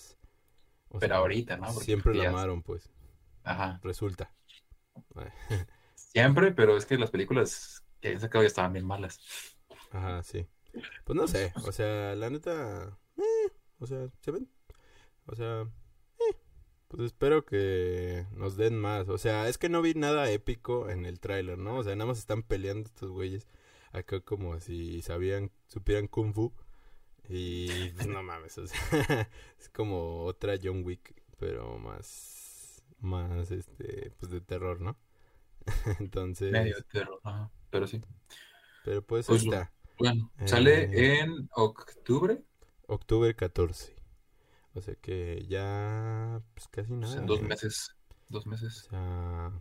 O 0.89 0.99
Pero 0.99 1.15
sea, 1.15 1.19
ahorita, 1.19 1.57
¿no? 1.57 1.67
Porque 1.73 1.85
Siempre 1.85 2.15
lo 2.15 2.23
ya- 2.23 2.29
amaron, 2.31 2.63
pues. 2.63 2.91
Ajá. 3.45 3.81
Resulta. 3.83 4.33
Siempre, 5.95 6.53
pero 6.53 6.77
es 6.77 6.87
que 6.87 6.99
las 6.99 7.11
películas 7.11 7.85
que 8.01 8.09
habían 8.09 8.21
sacado 8.21 8.43
ya 8.45 8.49
estaban 8.49 8.73
bien 8.73 8.87
malas. 8.87 9.21
Ajá, 9.91 10.23
sí. 10.23 10.47
Pues 11.05 11.17
no 11.17 11.27
sé, 11.27 11.53
o 11.65 11.73
sea, 11.73 12.15
la 12.15 12.29
neta, 12.29 12.99
eh, 13.17 13.53
o 13.79 13.87
sea, 13.87 14.09
se 14.21 14.31
ven, 14.31 14.47
o 15.25 15.35
sea, 15.35 15.63
eh, 15.63 16.37
pues 16.89 17.03
espero 17.03 17.47
que 17.47 18.27
nos 18.33 18.59
den 18.59 18.79
más, 18.79 19.09
o 19.09 19.17
sea, 19.17 19.49
es 19.49 19.57
que 19.57 19.71
no 19.71 19.81
vi 19.81 19.95
nada 19.95 20.31
épico 20.31 20.91
en 20.91 21.07
el 21.07 21.19
tráiler, 21.19 21.57
¿no? 21.57 21.77
O 21.79 21.83
sea, 21.83 21.97
nada 21.97 22.09
más 22.09 22.19
están 22.19 22.43
peleando 22.43 22.89
estos 22.89 23.11
güeyes 23.11 23.49
acá 23.93 24.21
como 24.21 24.61
si 24.61 25.01
sabían, 25.01 25.51
supieran 25.67 26.09
kung 26.09 26.35
fu 26.35 26.53
y 27.29 27.91
pues 27.91 28.07
no 28.07 28.23
mames, 28.23 28.59
o 28.59 28.67
sea, 28.67 28.79
es 29.59 29.69
como 29.71 30.25
otra 30.25 30.57
John 30.63 30.85
Wick, 30.85 31.15
pero 31.39 31.79
más, 31.79 32.83
más, 33.01 33.51
este, 33.51 34.13
pues 34.19 34.31
de 34.33 34.41
terror, 34.41 34.81
¿no? 34.81 34.97
Entonces, 36.01 36.53
Medio 36.53 36.77
de 36.77 36.83
terror, 36.85 37.21
ajá. 37.25 37.51
Pero 37.71 37.87
sí. 37.87 38.01
pero 38.83 39.03
pues, 39.05 39.27
Pues, 39.27 39.43
está. 39.43 39.73
Bueno, 39.99 40.31
Eh, 40.39 40.47
sale 40.47 41.21
en 41.21 41.49
octubre, 41.55 42.43
Octubre 42.89 43.35
14. 43.35 43.95
O 44.75 44.81
sea 44.81 44.95
que 44.97 45.45
ya 45.49 46.43
pues 46.55 46.69
casi 46.69 46.93
pues, 47.01 47.01
nada. 47.01 47.17
en 47.17 47.27
dos 47.27 47.43
¿eh? 47.43 47.43
meses. 47.43 47.97
Dos 48.29 48.47
O 48.47 48.49
meses. 48.49 48.89
sea, 48.89 49.53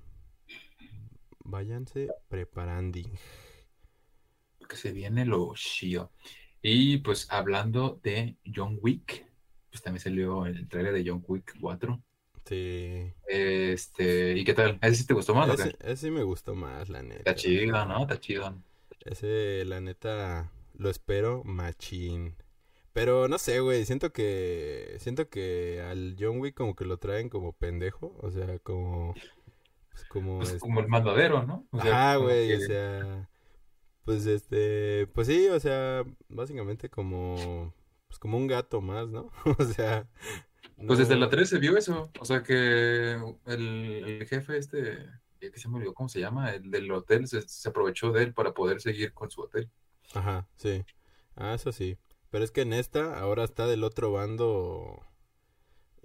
váyanse 1.45 2.13
preparando. 2.28 2.99
Que 4.69 4.75
se 4.75 4.91
viene 4.91 5.25
lo 5.25 5.54
chido. 5.56 6.12
Y 6.67 6.97
pues 6.97 7.28
hablando 7.30 7.99
de 8.01 8.38
John 8.56 8.80
Wick, 8.82 9.23
pues 9.69 9.84
también 9.84 10.01
salió 10.01 10.47
el 10.47 10.67
trailer 10.67 10.93
de 10.93 11.04
John 11.08 11.23
Wick 11.28 11.54
4. 11.62 12.01
Sí. 12.43 13.13
Este, 13.28 14.34
¿y 14.36 14.43
qué 14.43 14.56
tal? 14.56 14.80
¿Ese 14.82 14.95
sí 14.95 15.06
te 15.06 15.13
gustó 15.13 15.36
más 15.36 15.47
o 15.47 15.54
Ese, 15.54 15.71
qué? 15.73 15.78
ese 15.91 15.97
sí 16.08 16.10
me 16.12 16.23
gustó 16.23 16.56
más, 16.56 16.89
la 16.89 17.04
neta. 17.04 17.17
Está 17.19 17.36
chido, 17.36 17.86
¿no? 17.86 18.01
Está 18.01 18.19
chido. 18.19 18.56
Ese, 19.01 19.63
la 19.65 19.80
neta, 19.80 20.49
lo 20.73 20.89
espero 20.89 21.43
machín. 21.43 22.34
Pero 22.93 23.28
no 23.28 23.38
sé, 23.38 23.60
güey, 23.60 23.86
siento 23.86 24.12
que 24.12 24.95
siento 24.97 25.30
que 25.30 25.84
al 25.88 26.15
John 26.19 26.39
Wick 26.39 26.56
como 26.56 26.75
que 26.75 26.86
lo 26.86 26.97
traen 26.97 27.30
como 27.30 27.54
pendejo, 27.54 28.17
o 28.21 28.32
sea, 28.32 28.58
como 28.58 29.13
pues 29.91 30.04
como 30.06 30.38
Pues 30.38 30.49
este, 30.49 30.60
como 30.62 30.80
el 30.80 30.88
mandadero, 30.88 31.43
¿no? 31.43 31.67
O 31.71 31.80
sea, 31.80 32.13
como 32.15 32.25
güey, 32.28 32.47
que- 32.47 32.56
o 32.56 32.60
sea, 32.62 33.30
pues 34.06 34.26
este, 34.28 35.08
pues 35.13 35.28
sí, 35.28 35.48
o 35.50 35.60
sea, 35.60 36.06
básicamente 36.30 36.89
como, 36.89 37.74
pues 38.08 38.20
como 38.20 38.38
un 38.38 38.48
gato 38.48 38.82
más, 38.82 39.10
¿no? 39.10 39.32
O 39.60 39.63
sea, 39.65 40.08
Pues 40.86 41.00
desde 41.00 41.15
la 41.15 41.30
no- 41.30 41.30
3 41.30 41.50
se 41.50 41.60
vio 41.60 41.78
eso. 41.78 42.12
O 42.20 42.26
sea 42.26 42.44
que 42.44 42.54
el, 43.13 43.30
el 43.46 44.28
jefe 44.28 44.58
este, 44.58 45.06
ya 45.41 45.52
que 45.52 45.60
se 45.60 45.68
me 45.70 45.78
olvidó 45.78 45.94
cómo 45.94 46.10
se 46.10 46.20
llama, 46.20 46.52
el 46.54 46.70
del 46.72 46.91
hotel, 46.91 47.28
se, 47.28 47.41
se 47.48 47.70
aprovechó 47.70 48.12
de 48.12 48.24
él 48.24 48.34
para 48.34 48.54
poder 48.54 48.82
seguir 48.82 49.13
con 49.13 49.32
su 49.32 49.41
hotel. 49.41 49.72
Ajá, 50.15 50.48
sí, 50.58 50.84
ah, 51.36 51.54
eso 51.56 51.72
sí, 51.72 51.98
pero 52.32 52.44
es 52.44 52.52
que 52.52 52.62
en 52.62 52.74
esta 52.74 53.20
ahora 53.20 53.44
está 53.44 53.68
del 53.68 53.84
otro 53.84 54.12
bando, 54.12 55.00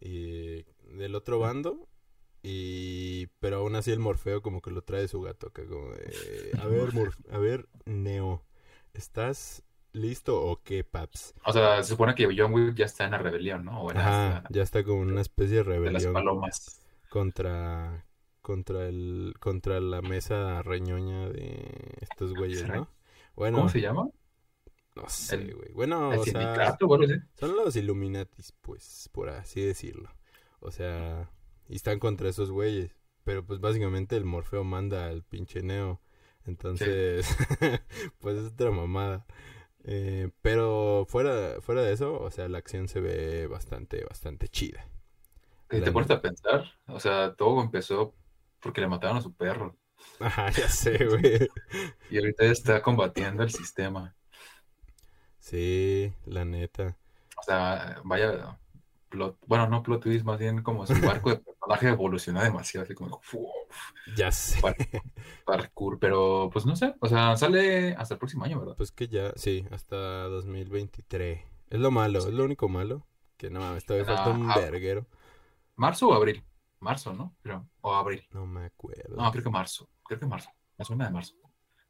y 0.00 0.64
del 0.98 1.14
otro 1.14 1.38
bando, 1.38 1.88
y, 2.42 3.26
pero 3.38 3.58
aún 3.58 3.76
así 3.76 3.90
el 3.92 3.98
Morfeo 3.98 4.42
como 4.42 4.62
que 4.62 4.70
lo 4.70 4.82
trae 4.82 5.08
su 5.08 5.20
gato, 5.20 5.48
acá 5.48 5.66
como 5.66 5.90
de, 5.90 6.50
a 6.58 6.66
ver, 6.66 6.90
a 7.30 7.38
ver, 7.38 7.68
Neo, 7.84 8.42
¿estás 8.94 9.62
listo 9.92 10.40
o 10.42 10.62
qué, 10.62 10.84
paps? 10.84 11.34
O 11.44 11.52
sea, 11.52 11.82
se 11.82 11.90
supone 11.90 12.14
que 12.14 12.28
John 12.36 12.52
Wick 12.52 12.74
ya 12.74 12.86
está 12.86 13.04
en 13.04 13.10
la 13.12 13.18
rebelión, 13.18 13.64
¿no? 13.64 13.82
O 13.82 13.90
en 13.90 13.98
Ajá, 13.98 14.36
hasta 14.38 14.48
ya 14.50 14.62
está 14.62 14.84
como 14.84 15.02
en 15.02 15.10
una 15.10 15.20
especie 15.20 15.58
de 15.58 15.64
de 15.64 15.90
las 15.90 16.04
rebelión. 16.04 16.12
palomas. 16.14 16.80
contra 17.08 18.06
contra 18.42 18.88
el 18.88 19.34
contra 19.38 19.80
la 19.80 20.00
mesa 20.02 20.62
reñoña 20.62 21.28
de 21.28 21.96
estos 22.00 22.32
güeyes. 22.34 22.66
¿no? 22.68 22.88
Bueno, 23.36 23.58
¿Cómo 23.58 23.68
se 23.68 23.80
llama? 23.80 24.08
no 24.96 25.08
sé, 25.08 25.36
El- 25.36 25.54
güey. 25.54 25.72
Bueno, 25.72 26.12
¿El 26.12 26.18
o 26.20 26.24
sea, 26.24 26.78
son 27.38 27.56
los 27.56 27.76
Illuminatis, 27.76 28.52
pues, 28.60 29.08
por 29.12 29.28
así 29.30 29.60
decirlo. 29.62 30.10
O 30.60 30.70
sea, 30.70 31.30
y 31.70 31.76
están 31.76 32.00
contra 32.00 32.28
esos 32.28 32.50
güeyes, 32.50 32.96
pero 33.22 33.46
pues 33.46 33.60
básicamente 33.60 34.16
el 34.16 34.24
Morfeo 34.24 34.64
manda 34.64 35.06
al 35.06 35.22
pinche 35.22 35.62
Neo. 35.62 36.00
Entonces, 36.44 37.24
pues 38.18 38.38
es 38.38 38.52
otra 38.52 38.72
mamada. 38.72 39.24
Eh, 39.84 40.30
pero 40.42 41.06
fuera 41.08 41.60
fuera 41.60 41.82
de 41.82 41.92
eso, 41.92 42.20
o 42.20 42.30
sea, 42.32 42.48
la 42.48 42.58
acción 42.58 42.88
se 42.88 43.00
ve 43.00 43.46
bastante 43.46 44.04
bastante 44.04 44.48
chida. 44.48 44.84
La 45.68 45.84
te 45.84 45.92
pones 45.92 46.10
a 46.10 46.20
pensar, 46.20 46.64
o 46.88 46.98
sea, 46.98 47.34
todo 47.34 47.62
empezó 47.62 48.14
porque 48.58 48.80
le 48.80 48.88
mataron 48.88 49.18
a 49.18 49.22
su 49.22 49.32
perro. 49.32 49.76
Ajá, 50.18 50.50
ya 50.50 50.68
sé, 50.68 51.06
güey. 51.06 51.48
Y 52.10 52.18
ahorita 52.18 52.46
está 52.46 52.82
combatiendo 52.82 53.44
el 53.44 53.50
sistema. 53.50 54.16
Sí, 55.38 56.12
la 56.26 56.44
neta. 56.44 56.98
O 57.36 57.42
sea, 57.44 58.00
vaya 58.04 58.58
plot, 59.08 59.38
bueno, 59.46 59.68
no 59.68 59.82
plot 59.82 60.02
twist, 60.02 60.24
más 60.24 60.38
bien 60.38 60.62
como 60.62 60.84
su 60.86 60.94
arco 61.08 61.30
de 61.30 61.36
personaje 61.60 61.88
evoluciona 61.88 62.42
demasiado, 62.42 62.84
así 62.84 62.94
como. 62.94 63.20
Ya 64.16 64.32
sé. 64.32 64.60
Par- 64.60 64.76
parkour, 65.44 65.98
pero 65.98 66.50
pues 66.52 66.66
no 66.66 66.74
sé, 66.76 66.94
o 67.00 67.06
sea, 67.08 67.36
sale 67.36 67.94
hasta 67.94 68.14
el 68.14 68.18
próximo 68.18 68.44
año, 68.44 68.58
¿verdad? 68.60 68.74
Pues 68.76 68.92
que 68.92 69.08
ya, 69.08 69.32
sí, 69.36 69.66
hasta 69.70 69.96
2023. 69.96 71.40
Es 71.70 71.78
lo 71.80 71.90
malo, 71.90 72.18
es 72.18 72.26
lo 72.26 72.44
único 72.44 72.68
malo. 72.68 73.06
Que 73.36 73.48
no 73.50 73.60
mames, 73.60 73.84
todavía 73.86 74.12
Ah, 74.12 74.16
falta 74.16 74.30
un 74.38 74.50
ah. 74.50 74.54
verguero. 74.58 75.06
¿Marzo 75.76 76.08
o 76.08 76.14
abril? 76.14 76.44
Marzo, 76.80 77.12
¿no? 77.14 77.34
Creo. 77.42 77.66
O 77.80 77.94
abril. 77.94 78.26
No 78.32 78.46
me 78.46 78.64
acuerdo. 78.66 79.16
No, 79.16 79.30
creo 79.30 79.44
que 79.44 79.50
marzo. 79.50 79.88
Creo 80.04 80.18
que 80.20 80.26
marzo. 80.26 80.50
Me 80.78 80.84
suena 80.84 81.06
de 81.06 81.10
marzo. 81.12 81.34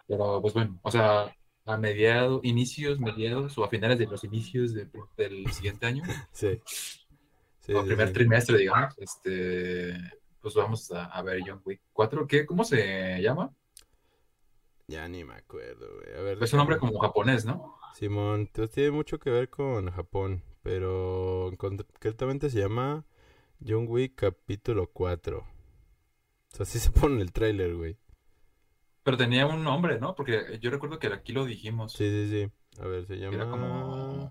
Pero 0.06 0.40
pues 0.42 0.54
bueno, 0.54 0.78
o 0.83 0.90
sea, 0.90 1.33
a 1.66 1.76
mediados, 1.76 2.40
inicios, 2.44 2.98
mediados 3.00 3.56
o 3.59 3.64
a 3.64 3.68
finales 3.68 3.98
de 3.98 4.06
los 4.06 4.22
inicios 4.24 4.74
de- 4.74 4.88
del 5.16 5.50
siguiente 5.52 5.87
año, 5.87 6.02
Sí. 6.33 6.61
Sí, 7.61 7.73
o 7.75 7.85
primer 7.85 8.12
trimestre, 8.12 8.59
digamos, 8.59 8.94
este, 8.99 9.94
pues 10.40 10.55
vamos 10.55 10.90
a, 10.92 11.05
a 11.07 11.23
ver 11.23 11.40
John 11.46 11.61
Wick 11.64 11.83
4. 11.92 12.27
¿Qué, 12.27 12.46
¿Cómo 12.46 12.64
se 12.64 13.20
llama? 13.20 13.53
Ya 14.88 15.09
ni 15.09 15.25
me 15.25 15.35
acuerdo, 15.35 15.87
güey. 15.94 16.18
A 16.18 16.23
ver, 16.23 16.38
Es 16.42 16.53
un 16.53 16.59
nombre 16.59 16.79
como 16.79 16.99
japonés, 16.99 17.44
¿no? 17.44 17.77
Simón, 17.92 18.40
entonces 18.40 18.75
tiene 18.75 18.90
mucho 18.90 19.18
que 19.20 19.31
ver 19.31 19.49
con 19.51 19.90
Japón, 19.90 20.42
pero 20.62 21.53
concretamente 21.59 22.51
se 22.51 22.59
llama 22.61 23.05
John 23.66 23.87
Wick 23.88 24.14
capítulo 24.16 24.88
4. 24.92 25.38
O 25.40 25.46
sea, 26.57 26.64
así 26.64 26.79
se 26.79 26.90
pone 26.92 27.16
en 27.16 27.20
el 27.23 27.33
tráiler, 27.33 27.75
güey. 27.77 27.99
Pero 29.03 29.16
tenía 29.16 29.46
un 29.46 29.62
nombre, 29.64 29.99
¿no? 30.01 30.14
Porque 30.14 30.59
yo 30.61 30.70
recuerdo 30.70 30.99
que 30.99 31.09
aquí 31.09 31.33
lo 31.33 31.44
dijimos. 31.44 31.92
Sí, 31.92 32.09
sí, 32.09 32.29
sí. 32.31 32.81
A 32.81 32.87
ver, 32.87 33.07
se 33.07 33.16
Era 33.31 33.46
llama 33.46 33.51
como... 33.51 34.31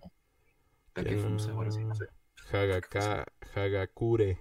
Takefuse, 0.93 1.49
ahora 1.51 1.71
sí, 1.71 1.83
no 1.83 1.95
sé. 1.95 2.05
Hagaka, 2.51 3.25
Hagakure. 3.55 4.39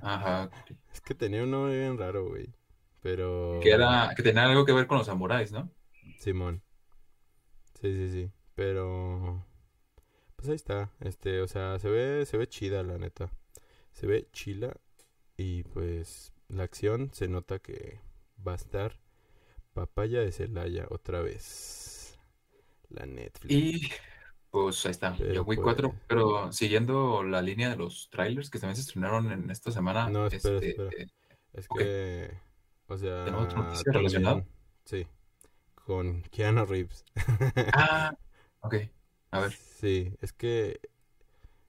Ajá. 0.00 0.50
Es 0.92 1.00
que 1.00 1.14
tenía 1.14 1.42
un 1.42 1.50
nombre 1.50 1.78
bien 1.78 1.98
raro, 1.98 2.28
güey. 2.28 2.52
Pero... 3.00 3.60
Que 3.62 3.70
era... 3.70 4.12
Que 4.16 4.22
tenía 4.22 4.44
algo 4.44 4.64
que 4.64 4.72
ver 4.72 4.86
con 4.86 4.98
los 4.98 5.06
samuráis, 5.06 5.52
¿no? 5.52 5.70
Simón. 6.18 6.62
Sí, 7.80 7.92
sí, 7.92 8.10
sí. 8.10 8.30
Pero... 8.54 9.44
Pues 10.36 10.48
ahí 10.48 10.56
está. 10.56 10.90
Este, 11.00 11.40
o 11.40 11.48
sea, 11.48 11.78
se 11.78 11.88
ve, 11.88 12.26
se 12.26 12.36
ve 12.36 12.48
chida, 12.48 12.82
la 12.82 12.98
neta. 12.98 13.30
Se 13.92 14.06
ve 14.06 14.28
chila. 14.32 14.76
Y 15.36 15.62
pues 15.64 16.32
la 16.48 16.64
acción 16.64 17.10
se 17.12 17.28
nota 17.28 17.58
que 17.58 18.00
va 18.46 18.52
a 18.52 18.56
estar 18.56 18.98
Papaya 19.72 20.20
de 20.20 20.32
Celaya 20.32 20.86
otra 20.90 21.22
vez. 21.22 22.18
La 22.88 23.06
Netflix. 23.06 23.54
Y 23.54 23.90
pues 24.52 24.84
ahí 24.86 24.92
está, 24.92 25.16
Pero 25.18 25.34
John 25.40 25.48
Wick 25.48 25.58
pues- 25.62 25.74
4, 25.74 25.94
pero 26.06 26.52
siguiendo 26.52 27.24
la 27.24 27.42
línea 27.42 27.70
de 27.70 27.76
los 27.76 28.08
trailers 28.10 28.48
que 28.50 28.60
también 28.60 28.76
se 28.76 28.82
estrenaron 28.82 29.32
en 29.32 29.50
esta 29.50 29.72
semana, 29.72 30.08
No, 30.08 30.26
espera, 30.28 30.54
este, 30.56 30.68
espera. 30.70 30.90
eh, 30.96 31.06
Es 31.54 31.66
ok. 31.68 31.78
que, 31.78 32.30
o 32.86 32.96
sea, 32.98 33.24
¿Tenemos 33.24 33.44
otra 33.46 33.58
noticia 33.62 33.84
también- 33.84 33.94
relacionada? 34.12 34.44
Sí, 34.84 35.06
con 35.74 36.22
Keanu 36.30 36.64
Reeves. 36.66 37.04
ah, 37.72 38.16
ok, 38.60 38.74
a 39.32 39.40
ver, 39.40 39.52
Sí, 39.52 40.14
es 40.20 40.32
que 40.32 40.78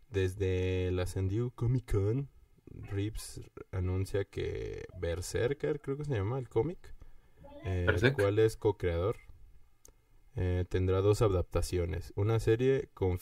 desde 0.10 0.91
la 0.91 1.08
San 1.08 1.28
Diego 1.30 1.50
Comic 1.52 1.91
Con, 1.91 2.30
Reeves 2.91 3.41
anuncia 3.72 4.26
que 4.26 4.86
Berserker, 5.00 5.80
creo 5.80 5.96
que 5.98 6.06
se 6.06 6.13
llama 6.15 6.38
el 6.39 6.50
cómic, 6.50 6.93
eh, 7.63 7.82
el 7.82 7.86
Berserk. 7.88 8.15
cual 8.15 8.39
es 8.39 8.58
co-creador, 8.58 9.17
eh, 10.36 10.65
tendrá 10.69 11.02
dos 11.02 11.22
adaptaciones. 11.22 12.13
Una 12.15 12.39
serie 12.39 12.89
con, 12.93 13.19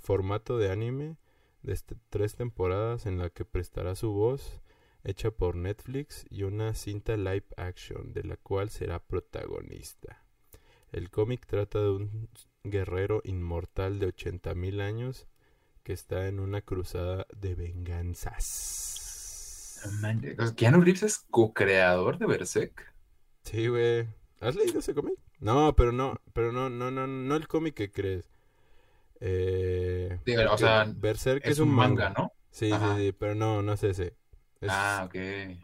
formato 0.00 0.58
de 0.58 0.70
anime 0.70 1.16
de 1.62 1.72
este- 1.72 1.96
tres 2.10 2.34
temporadas 2.36 3.06
en 3.06 3.18
la 3.18 3.30
que 3.30 3.44
prestará 3.44 3.94
su 3.94 4.12
voz, 4.12 4.60
hecha 5.04 5.30
por 5.30 5.56
Netflix, 5.56 6.26
y 6.30 6.42
una 6.44 6.74
cinta 6.74 7.16
live 7.16 7.46
action 7.56 8.12
de 8.12 8.24
la 8.24 8.36
cual 8.36 8.70
será 8.70 8.98
protagonista. 9.00 10.24
El 10.92 11.10
cómic 11.10 11.46
trata 11.46 11.80
de 11.80 11.90
un 11.90 12.28
guerrero 12.64 13.20
inmortal 13.24 13.98
de 13.98 14.08
80.000 14.08 14.80
años 14.80 15.26
que 15.84 15.92
está 15.94 16.28
en 16.28 16.40
una 16.40 16.62
cruzada 16.62 17.26
de 17.36 17.54
venganzas. 17.54 18.44
Keanu 20.56 20.80
Reeves 20.80 21.02
es 21.02 21.18
co-creador 21.30 22.18
de 22.18 22.26
Berserk, 22.26 22.94
Sí, 23.44 23.66
güey. 23.68 24.06
¿Has 24.40 24.54
leído 24.56 24.78
ese 24.80 24.94
cómic? 24.94 25.18
No, 25.40 25.74
pero 25.76 25.92
no, 25.92 26.20
pero 26.32 26.52
no, 26.52 26.68
no, 26.70 26.90
no, 26.90 27.06
no 27.06 27.36
el 27.36 27.46
cómic 27.48 27.74
que 27.74 27.92
crees. 27.92 28.28
Eh, 29.20 30.18
Digo, 30.24 30.42
o 30.52 30.58
sea, 30.58 30.84
Berserk 30.84 31.46
es 31.46 31.58
un 31.58 31.70
manga, 31.70 32.10
¿no? 32.10 32.32
Sí, 32.50 32.70
Ajá. 32.70 32.96
sí, 32.96 33.06
sí, 33.06 33.12
pero 33.12 33.34
no, 33.34 33.62
no 33.62 33.72
es 33.74 33.82
ese. 33.84 34.16
Es 34.60 34.72
Ah, 34.72 35.04
ok, 35.06 35.14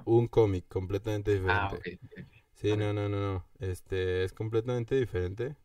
un 0.05 0.29
cómic 0.29 0.67
completamente 0.69 1.33
diferente. 1.33 1.77
ah, 1.77 1.79
ok, 1.79 1.87
ok. 2.05 2.45
Sí, 2.55 2.77
no, 2.77 2.93
no, 2.93 3.09
no, 3.09 3.21
no. 3.21 3.47
Este 3.61 4.25
es 4.25 4.33
completamente 4.33 4.95
diferente. 4.97 5.57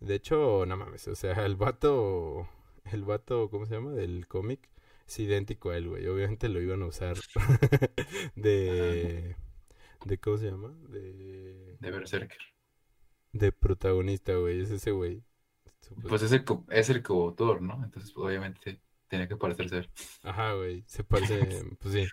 De 0.00 0.14
hecho, 0.16 0.64
no 0.66 0.76
mames, 0.76 1.08
o 1.08 1.14
sea, 1.16 1.32
el 1.46 1.56
vato, 1.56 2.48
el 2.92 3.04
vato, 3.04 3.50
¿cómo 3.50 3.66
se 3.66 3.74
llama? 3.76 3.92
Del 3.92 4.28
cómic 4.28 4.68
es 5.08 5.20
idéntico 5.20 5.70
a 5.70 5.78
él, 5.78 5.88
güey. 5.88 6.06
Obviamente 6.08 6.48
lo 6.50 6.60
iban 6.62 6.82
a 6.82 6.86
usar 6.86 7.18
de, 8.36 9.36
de, 10.04 10.18
¿cómo 10.18 10.38
se 10.38 10.50
llama? 10.50 10.74
De, 10.88 11.78
de 11.80 11.90
Berserker. 11.90 12.38
De 13.32 13.52
protagonista, 13.52 14.34
güey. 14.36 14.60
Es 14.62 14.70
ese 14.70 14.90
güey. 14.92 15.22
Pues 16.08 16.22
es 16.22 16.32
el, 16.32 16.44
es 16.70 16.88
el 16.90 17.02
coautor, 17.02 17.62
¿no? 17.62 17.74
Entonces, 17.84 18.12
pues, 18.12 18.26
obviamente, 18.26 18.80
tenía 19.08 19.28
que 19.28 19.36
parecer 19.36 19.68
ser. 19.68 19.90
Ajá, 20.22 20.54
güey. 20.54 20.84
Se 20.86 21.04
parece, 21.04 21.64
pues 21.80 21.94
sí. 21.94 22.12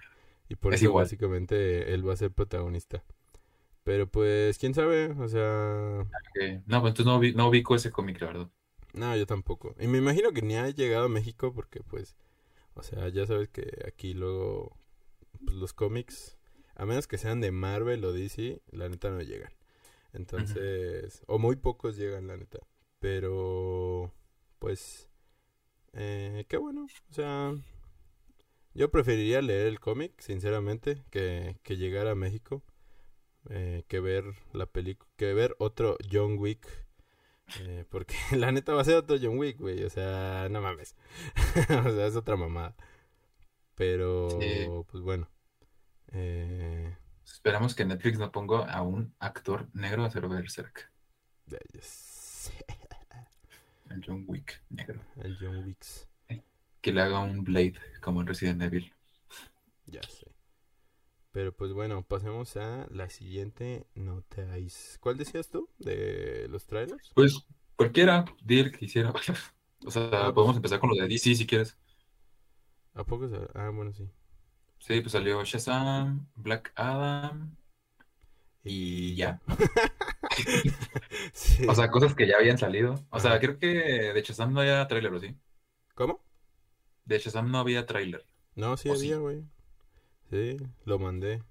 Y 0.49 0.55
por 0.55 0.73
Es 0.73 0.81
eso 0.81 0.85
igual. 0.85 1.03
básicamente 1.05 1.93
él 1.93 2.07
va 2.07 2.13
a 2.13 2.17
ser 2.17 2.31
protagonista. 2.31 3.03
Pero 3.83 4.07
pues, 4.09 4.57
quién 4.59 4.73
sabe, 4.73 5.09
o 5.11 5.27
sea. 5.29 6.07
No, 6.65 6.81
pues 6.81 6.91
entonces 6.91 7.05
no, 7.05 7.19
vi- 7.19 7.33
no 7.33 7.49
ubico 7.49 7.75
ese 7.75 7.91
cómic, 7.91 8.19
la 8.21 8.27
verdad. 8.27 8.49
No, 8.93 9.15
yo 9.17 9.25
tampoco. 9.25 9.75
Y 9.79 9.87
me 9.87 9.97
imagino 9.97 10.31
que 10.31 10.41
ni 10.41 10.55
ha 10.55 10.69
llegado 10.69 11.05
a 11.05 11.09
México 11.09 11.53
porque, 11.53 11.81
pues, 11.83 12.15
o 12.75 12.83
sea, 12.83 13.09
ya 13.09 13.25
sabes 13.27 13.49
que 13.49 13.83
aquí 13.87 14.13
luego 14.13 14.77
pues, 15.45 15.57
los 15.57 15.73
cómics, 15.73 16.37
a 16.75 16.85
menos 16.85 17.07
que 17.07 17.17
sean 17.19 17.41
de 17.41 17.51
Marvel 17.51 18.05
o 18.05 18.13
DC, 18.13 18.61
la 18.71 18.89
neta 18.89 19.09
no 19.11 19.21
llegan. 19.21 19.53
Entonces, 20.15 21.23
o 21.27 21.37
muy 21.39 21.55
pocos 21.57 21.97
llegan, 21.97 22.27
la 22.27 22.37
neta. 22.37 22.59
Pero, 22.99 24.11
pues, 24.59 25.09
eh, 25.93 26.45
qué 26.47 26.57
bueno. 26.57 26.87
O 27.09 27.13
sea, 27.13 27.53
yo 28.73 28.89
preferiría 28.91 29.41
leer 29.41 29.67
el 29.67 29.79
cómic, 29.79 30.19
sinceramente, 30.19 31.03
que, 31.11 31.57
que 31.63 31.77
llegar 31.77 32.07
a 32.07 32.15
México. 32.15 32.63
eh, 33.49 33.83
que 33.87 33.99
ver 33.99 34.23
la 34.53 34.65
película, 34.65 35.07
que 35.17 35.33
ver 35.33 35.55
otro 35.59 35.97
John 36.11 36.37
Wick. 36.39 36.65
eh, 37.59 37.85
porque 37.89 38.15
la 38.35 38.51
neta 38.51 38.73
va 38.73 38.81
a 38.81 38.85
ser 38.85 38.95
otro 38.95 39.17
John 39.21 39.37
Wick, 39.37 39.59
güey. 39.59 39.83
O 39.83 39.89
sea, 39.89 40.47
no 40.49 40.61
mames. 40.61 40.95
o 41.85 41.91
sea, 41.91 42.07
es 42.07 42.15
otra 42.15 42.35
mamada. 42.37 42.75
Pero, 43.75 44.29
Sí. 44.41 44.65
pues 44.91 45.03
bueno. 45.03 45.29
Eh, 46.13 46.95
Esperamos 47.25 47.75
que 47.75 47.85
Netflix 47.85 48.17
no 48.19 48.31
ponga 48.31 48.71
a 48.71 48.81
un 48.81 49.13
actor 49.19 49.67
negro 49.73 50.03
a 50.03 50.07
hacer 50.07 50.27
Berserk. 50.27 50.91
sé, 51.81 52.53
El 53.89 54.03
John 54.05 54.23
Wick 54.27 54.61
negro. 54.69 54.99
el 55.17 55.37
John 55.39 55.63
Wicks. 55.65 56.07
Que 56.81 56.91
le 56.93 57.01
haga 57.01 57.19
un 57.19 57.43
Blade 57.43 57.73
como 58.01 58.21
en 58.21 58.27
Resident 58.27 58.61
Evil. 58.61 58.93
Ya 59.87 60.01
sé. 60.03 60.31
Pero 61.31 61.55
pues 61.55 61.73
bueno, 61.73 62.03
pasemos 62.03 62.55
a 62.57 62.87
la 62.91 63.09
siguiente 63.09 63.87
noticia. 63.95 64.97
¿Cuál 64.99 65.17
decías 65.17 65.49
tú? 65.49 65.69
¿De 65.79 66.47
los 66.49 66.65
trailers? 66.65 67.11
Pues 67.13 67.45
cualquiera, 67.75 68.23
di 68.43 68.59
el 68.59 68.71
que 68.71 68.79
quisiera. 68.79 69.11
O 69.85 69.91
sea, 69.91 70.05
Ah, 70.11 70.21
pues. 70.23 70.33
podemos 70.33 70.55
empezar 70.55 70.79
con 70.79 70.89
lo 70.89 70.95
de 70.95 71.07
DC 71.07 71.35
si 71.35 71.45
quieres. 71.45 71.77
¿A 72.95 73.03
poco? 73.03 73.27
se- 73.29 73.35
Ah, 73.53 73.69
bueno, 73.69 73.93
sí. 73.93 74.09
Sí, 74.85 75.01
pues 75.01 75.11
salió 75.13 75.43
Shazam, 75.43 76.27
Black 76.35 76.71
Adam 76.75 77.55
y 78.63 79.15
ya. 79.15 79.41
Sí. 81.33 81.65
O 81.67 81.75
sea, 81.75 81.89
cosas 81.89 82.13
que 82.15 82.27
ya 82.27 82.37
habían 82.37 82.57
salido. 82.57 82.95
O 83.09 83.19
sea, 83.19 83.39
creo 83.39 83.57
que 83.57 83.67
de 83.67 84.21
Shazam 84.21 84.53
no 84.53 84.61
había 84.61 84.87
tráiler, 84.87 85.13
¿o 85.13 85.19
sí? 85.19 85.35
¿Cómo? 85.93 86.21
De 87.05 87.19
Shazam 87.19 87.51
no 87.51 87.59
había 87.59 87.85
tráiler. 87.85 88.25
No, 88.55 88.75
sí 88.77 88.89
había, 88.89 89.17
güey. 89.17 89.43
Sí, 90.29 90.57
lo 90.85 90.99
mandé. 90.99 91.41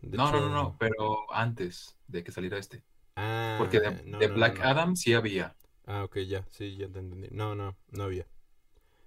De 0.00 0.16
No, 0.16 0.30
no, 0.30 0.38
hecho- 0.38 0.48
no, 0.48 0.54
no, 0.54 0.76
pero 0.78 1.32
antes 1.32 1.96
de 2.06 2.22
que 2.24 2.32
saliera 2.32 2.58
este. 2.58 2.82
Ah, 3.16 3.56
Porque 3.58 3.80
de, 3.80 3.90
no, 4.04 4.18
de 4.18 4.28
no, 4.28 4.28
no, 4.28 4.34
Black 4.34 4.58
no. 4.58 4.64
Adam 4.64 4.96
sí 4.96 5.14
había. 5.14 5.54
Ah, 5.86 6.04
ok, 6.04 6.18
ya, 6.20 6.44
sí, 6.50 6.76
ya 6.76 6.88
te 6.88 6.98
entendí. 6.98 7.28
No, 7.30 7.54
no, 7.54 7.76
no 7.90 8.02
había. 8.04 8.26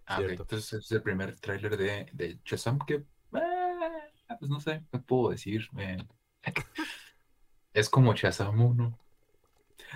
Ah. 0.10 0.24
Entonces 0.28 0.74
es 0.74 0.92
el 0.92 1.04
primer 1.04 1.40
tráiler 1.40 1.78
de, 1.78 2.10
de 2.14 2.40
Shazam 2.44 2.80
que, 2.80 2.96
eh, 2.96 3.06
pues 4.40 4.50
no 4.50 4.60
sé, 4.60 4.84
¿qué 4.92 4.98
puedo 4.98 5.30
decir? 5.30 5.68
Eh, 5.78 5.98
es 7.74 7.90
como 7.90 8.16
Shazam 8.16 8.60
1. 8.60 9.00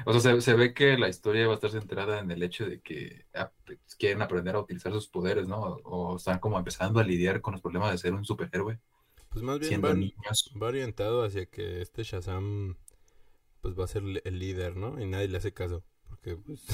O 0.06 0.13
sea, 0.13 0.21
se, 0.21 0.41
se 0.41 0.54
ve 0.54 0.71
que 0.73 0.99
la 0.99 1.10
historia 1.10 1.47
va 1.47 1.54
a 1.54 1.56
estar 1.56 1.71
centrada 1.71 2.19
en 2.19 2.30
el 2.30 2.43
hecho 2.43 2.63
de 2.67 2.80
que 2.82 3.26
ah, 3.34 3.52
pues, 3.65 3.80
quieren 3.97 4.21
aprender 4.21 4.56
a 4.56 4.60
utilizar 4.60 4.91
sus 4.91 5.08
poderes, 5.08 5.47
¿no? 5.47 5.60
O, 5.84 6.17
están 6.17 6.38
como 6.38 6.60
empezando 6.60 6.99
a 6.99 7.04
lidiar 7.04 7.41
con 7.41 7.54
los 7.54 7.62
problemas 7.62 7.91
de 7.91 7.97
ser 7.97 8.13
un 8.13 8.23
superhéroe 8.23 8.80
Pues 9.30 9.43
más 9.43 9.58
bien 9.58 9.69
siendo 9.69 9.88
van, 9.88 9.99
niños. 9.99 10.54
va 10.62 10.67
orientado 10.67 11.23
hacia 11.23 11.47
que 11.47 11.82
este 11.82 12.04
Shazam 12.04 12.78
pues 13.62 13.80
va 13.80 13.86
a 13.86 13.88
ser 13.88 14.04
el 14.23 14.39
líder, 14.39 14.76
¿no? 14.76 15.02
Y 15.02 15.08
nadie 15.08 15.28
le 15.28 15.38
hace 15.38 15.54
caso. 15.54 15.84
Porque 16.21 16.36
pues... 16.38 16.65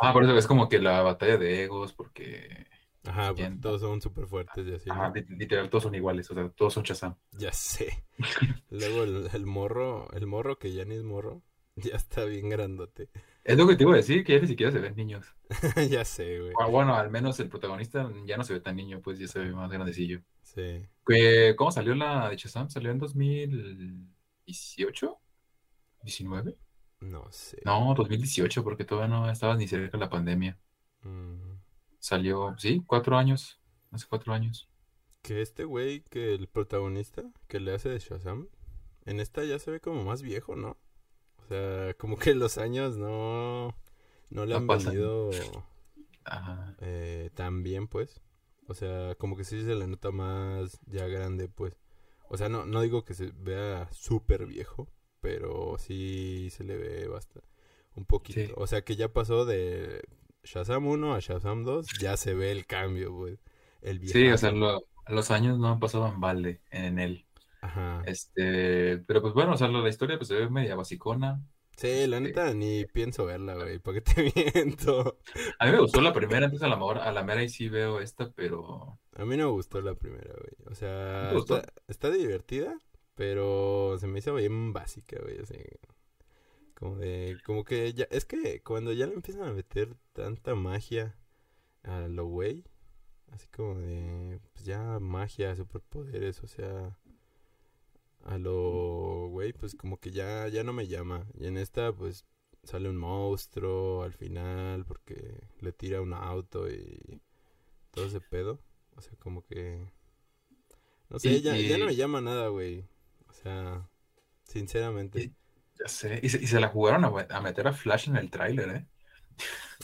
Ah, 0.00 0.12
por 0.12 0.22
eso 0.24 0.36
es 0.36 0.46
como 0.46 0.68
que 0.68 0.78
la 0.78 1.02
batalla 1.02 1.36
de 1.38 1.64
egos, 1.64 1.92
porque 1.92 2.66
Ajá, 3.04 3.28
porque 3.28 3.50
todos 3.60 3.80
son 3.80 4.00
súper 4.02 4.26
fuertes 4.26 4.66
y 4.66 4.74
así, 4.74 4.90
literal 5.28 5.70
todos 5.70 5.84
son 5.84 5.94
iguales, 5.94 6.28
o 6.30 6.34
sea, 6.34 6.48
todos 6.50 6.74
son 6.74 6.82
Shazam. 6.82 7.14
Ya 7.32 7.52
sé. 7.52 8.04
Luego 8.70 9.04
el, 9.04 9.30
el 9.32 9.46
morro, 9.46 10.10
el 10.12 10.26
morro 10.26 10.58
que 10.58 10.72
ya 10.72 10.84
ni 10.84 10.96
es 10.96 11.02
morro, 11.04 11.42
ya 11.76 11.96
está 11.96 12.24
bien 12.24 12.48
grandote. 12.50 13.08
Es 13.44 13.56
lo 13.56 13.66
que 13.66 13.76
te 13.76 13.84
iba 13.84 13.94
a 13.94 13.96
decir, 13.96 14.24
que 14.24 14.34
ya 14.34 14.40
ni 14.40 14.46
siquiera 14.46 14.70
se 14.72 14.78
ven 14.78 14.94
niños. 14.94 15.26
ya 15.90 16.04
sé, 16.04 16.38
güey. 16.40 16.52
Ah, 16.60 16.66
Bueno, 16.66 16.94
al 16.94 17.10
menos 17.10 17.40
el 17.40 17.48
protagonista 17.48 18.12
ya 18.26 18.36
no 18.36 18.44
se 18.44 18.52
ve 18.52 18.60
tan 18.60 18.76
niño, 18.76 19.00
pues 19.00 19.18
ya 19.18 19.26
se 19.26 19.38
ve 19.38 19.50
más 19.52 19.70
grandecillo. 19.70 20.20
Sí. 20.42 20.86
¿Qué- 21.06 21.54
¿Cómo 21.56 21.70
salió 21.72 21.94
la 21.94 22.28
de 22.28 22.36
Shazam? 22.36 22.68
¿Salió 22.68 22.90
en 22.90 22.98
2018? 22.98 25.18
¿19? 26.04 26.54
No 27.00 27.26
sé. 27.32 27.58
No, 27.64 27.94
2018, 27.94 28.64
porque 28.64 28.84
todavía 28.84 29.14
no 29.16 29.30
estaba 29.30 29.54
ni 29.56 29.68
cerca 29.68 29.92
de 29.96 29.98
la 30.04 30.10
pandemia. 30.10 30.58
Mm, 31.04 31.58
Salió, 32.00 32.56
sí, 32.58 32.82
cuatro 32.84 33.16
años, 33.16 33.60
hace 33.92 34.06
cuatro 34.08 34.32
años. 34.32 34.68
que 35.22 35.42
este 35.42 35.64
güey, 35.64 36.02
que 36.04 36.34
el 36.34 36.48
protagonista, 36.48 37.22
que 37.48 37.60
le 37.60 37.74
hace 37.74 37.88
de 37.88 37.98
Shazam, 37.98 38.48
en 39.04 39.20
esta 39.20 39.44
ya 39.44 39.58
se 39.58 39.70
ve 39.70 39.80
como 39.80 40.04
más 40.04 40.22
viejo, 40.22 40.56
¿no? 40.56 40.76
O 41.38 41.46
sea, 41.48 41.94
como 41.94 42.18
que 42.18 42.34
los 42.34 42.58
años 42.58 42.96
no, 42.98 43.76
no 44.30 44.46
le 44.46 44.54
No 44.54 44.58
han 44.58 44.66
pasan. 44.66 44.94
venido 44.94 45.30
Ajá. 46.24 46.74
eh, 46.80 47.30
tan 47.34 47.62
bien, 47.62 47.88
pues. 47.88 48.20
O 48.68 48.74
sea, 48.74 49.14
como 49.16 49.36
que 49.36 49.44
sí 49.44 49.64
se 49.64 49.74
le 49.74 49.86
nota 49.86 50.10
más 50.10 50.80
ya 50.86 51.06
grande, 51.06 51.48
pues. 51.48 51.76
O 52.28 52.36
sea, 52.36 52.48
no, 52.48 52.66
no 52.66 52.82
digo 52.82 53.04
que 53.04 53.14
se 53.14 53.32
vea 53.36 53.88
súper 53.92 54.46
viejo, 54.46 54.88
pero 55.20 55.76
sí 55.78 56.48
se 56.50 56.64
le 56.64 56.76
ve 56.76 57.08
bastante. 57.08 57.48
Un 57.94 58.04
poquito. 58.06 58.40
Sí. 58.46 58.52
O 58.56 58.66
sea, 58.66 58.82
que 58.82 58.96
ya 58.96 59.12
pasó 59.12 59.44
de 59.44 60.02
Shazam 60.44 60.86
1 60.86 61.14
a 61.14 61.20
Shazam 61.20 61.64
2, 61.64 61.94
ya 62.00 62.16
se 62.16 62.34
ve 62.34 62.52
el 62.52 62.66
cambio, 62.66 63.14
pues. 63.16 63.38
El 63.82 64.00
Sí, 64.06 64.28
o 64.28 64.38
sea, 64.38 64.50
lo- 64.52 64.82
los 65.08 65.30
años 65.30 65.58
no 65.58 65.68
han 65.68 65.80
pasado 65.80 66.06
en 66.08 66.20
balde 66.20 66.62
en 66.70 66.98
él. 66.98 67.26
Ajá. 67.60 68.02
Este, 68.06 68.98
pero 69.06 69.22
pues 69.22 69.34
bueno, 69.34 69.52
o 69.54 69.56
sea, 69.56 69.68
la 69.68 69.80
la 69.80 69.88
historia 69.88 70.18
pues 70.18 70.28
se 70.28 70.34
ve 70.36 70.48
media 70.50 70.76
basicona. 70.76 71.42
Sí, 71.76 72.06
la 72.08 72.18
Este, 72.18 72.20
neta 72.20 72.52
ni 72.54 72.84
pienso 72.86 73.24
verla, 73.24 73.54
güey. 73.54 73.78
¿Para 73.78 74.00
qué 74.00 74.02
te 74.02 74.32
miento? 74.54 75.18
a 75.58 75.66
mí 75.66 75.72
me 75.72 75.80
gustó 75.80 76.00
la 76.00 76.12
primera, 76.12 76.46
entonces 76.46 76.64
a 76.66 76.68
la 76.68 76.76
mejor, 76.76 76.98
a 76.98 77.12
la 77.12 77.22
mera 77.24 77.42
y 77.42 77.48
sí 77.48 77.68
veo 77.68 78.00
esta, 78.00 78.30
pero 78.32 78.98
A 79.16 79.24
mí 79.24 79.36
no 79.36 79.46
me 79.46 79.50
gustó 79.52 79.80
la 79.80 79.94
primera, 79.94 80.32
güey. 80.34 80.54
O 80.66 80.74
¿no 81.24 81.32
sea, 81.32 81.32
está, 81.36 81.62
está 81.88 82.10
divertida, 82.10 82.78
pero 83.18 83.98
se 83.98 84.06
me 84.06 84.20
hizo 84.20 84.32
bien 84.36 84.72
básica, 84.72 85.18
güey. 85.20 85.40
Así, 85.40 85.56
como 86.74 86.96
de, 86.96 87.36
como 87.44 87.64
que 87.64 87.92
ya, 87.92 88.06
es 88.12 88.24
que 88.24 88.62
cuando 88.62 88.92
ya 88.92 89.08
le 89.08 89.14
empiezan 89.14 89.42
a 89.42 89.52
meter 89.52 89.96
tanta 90.12 90.54
magia 90.54 91.18
a 91.82 92.06
lo 92.06 92.26
güey, 92.26 92.64
así 93.32 93.48
como 93.48 93.80
de, 93.80 94.38
pues 94.52 94.64
ya 94.64 95.00
magia, 95.00 95.56
superpoderes, 95.56 96.44
o 96.44 96.46
sea, 96.46 96.96
a 98.22 98.38
lo 98.38 99.26
güey, 99.30 99.52
pues 99.52 99.74
como 99.74 99.98
que 99.98 100.12
ya, 100.12 100.46
ya 100.46 100.62
no 100.62 100.72
me 100.72 100.86
llama. 100.86 101.26
Y 101.34 101.48
en 101.48 101.56
esta, 101.56 101.92
pues 101.92 102.24
sale 102.62 102.88
un 102.88 102.98
monstruo 102.98 104.04
al 104.04 104.12
final 104.12 104.84
porque 104.84 105.40
le 105.58 105.72
tira 105.72 106.00
un 106.00 106.12
auto 106.12 106.70
y 106.70 107.20
todo 107.90 108.06
ese 108.06 108.20
pedo. 108.20 108.60
O 108.94 109.00
sea, 109.00 109.16
como 109.18 109.44
que... 109.44 109.92
No 111.08 111.18
sé, 111.18 111.30
Y, 111.30 111.40
ya, 111.40 111.56
ya 111.56 111.78
no 111.78 111.86
me 111.86 111.96
llama 111.96 112.20
nada, 112.20 112.46
güey. 112.48 112.86
Sea, 113.42 113.88
sinceramente. 114.44 115.20
y- 115.20 115.34
ya 115.80 115.88
sé, 115.88 116.18
y 116.22 116.28
se, 116.28 116.42
y 116.42 116.46
se 116.48 116.58
la 116.58 116.68
jugaron 116.68 117.04
a, 117.04 117.08
a 117.36 117.40
meter 117.40 117.68
a 117.68 117.72
Flash 117.72 118.08
en 118.08 118.16
el 118.16 118.30
tráiler, 118.30 118.68
¿eh? 118.70 118.86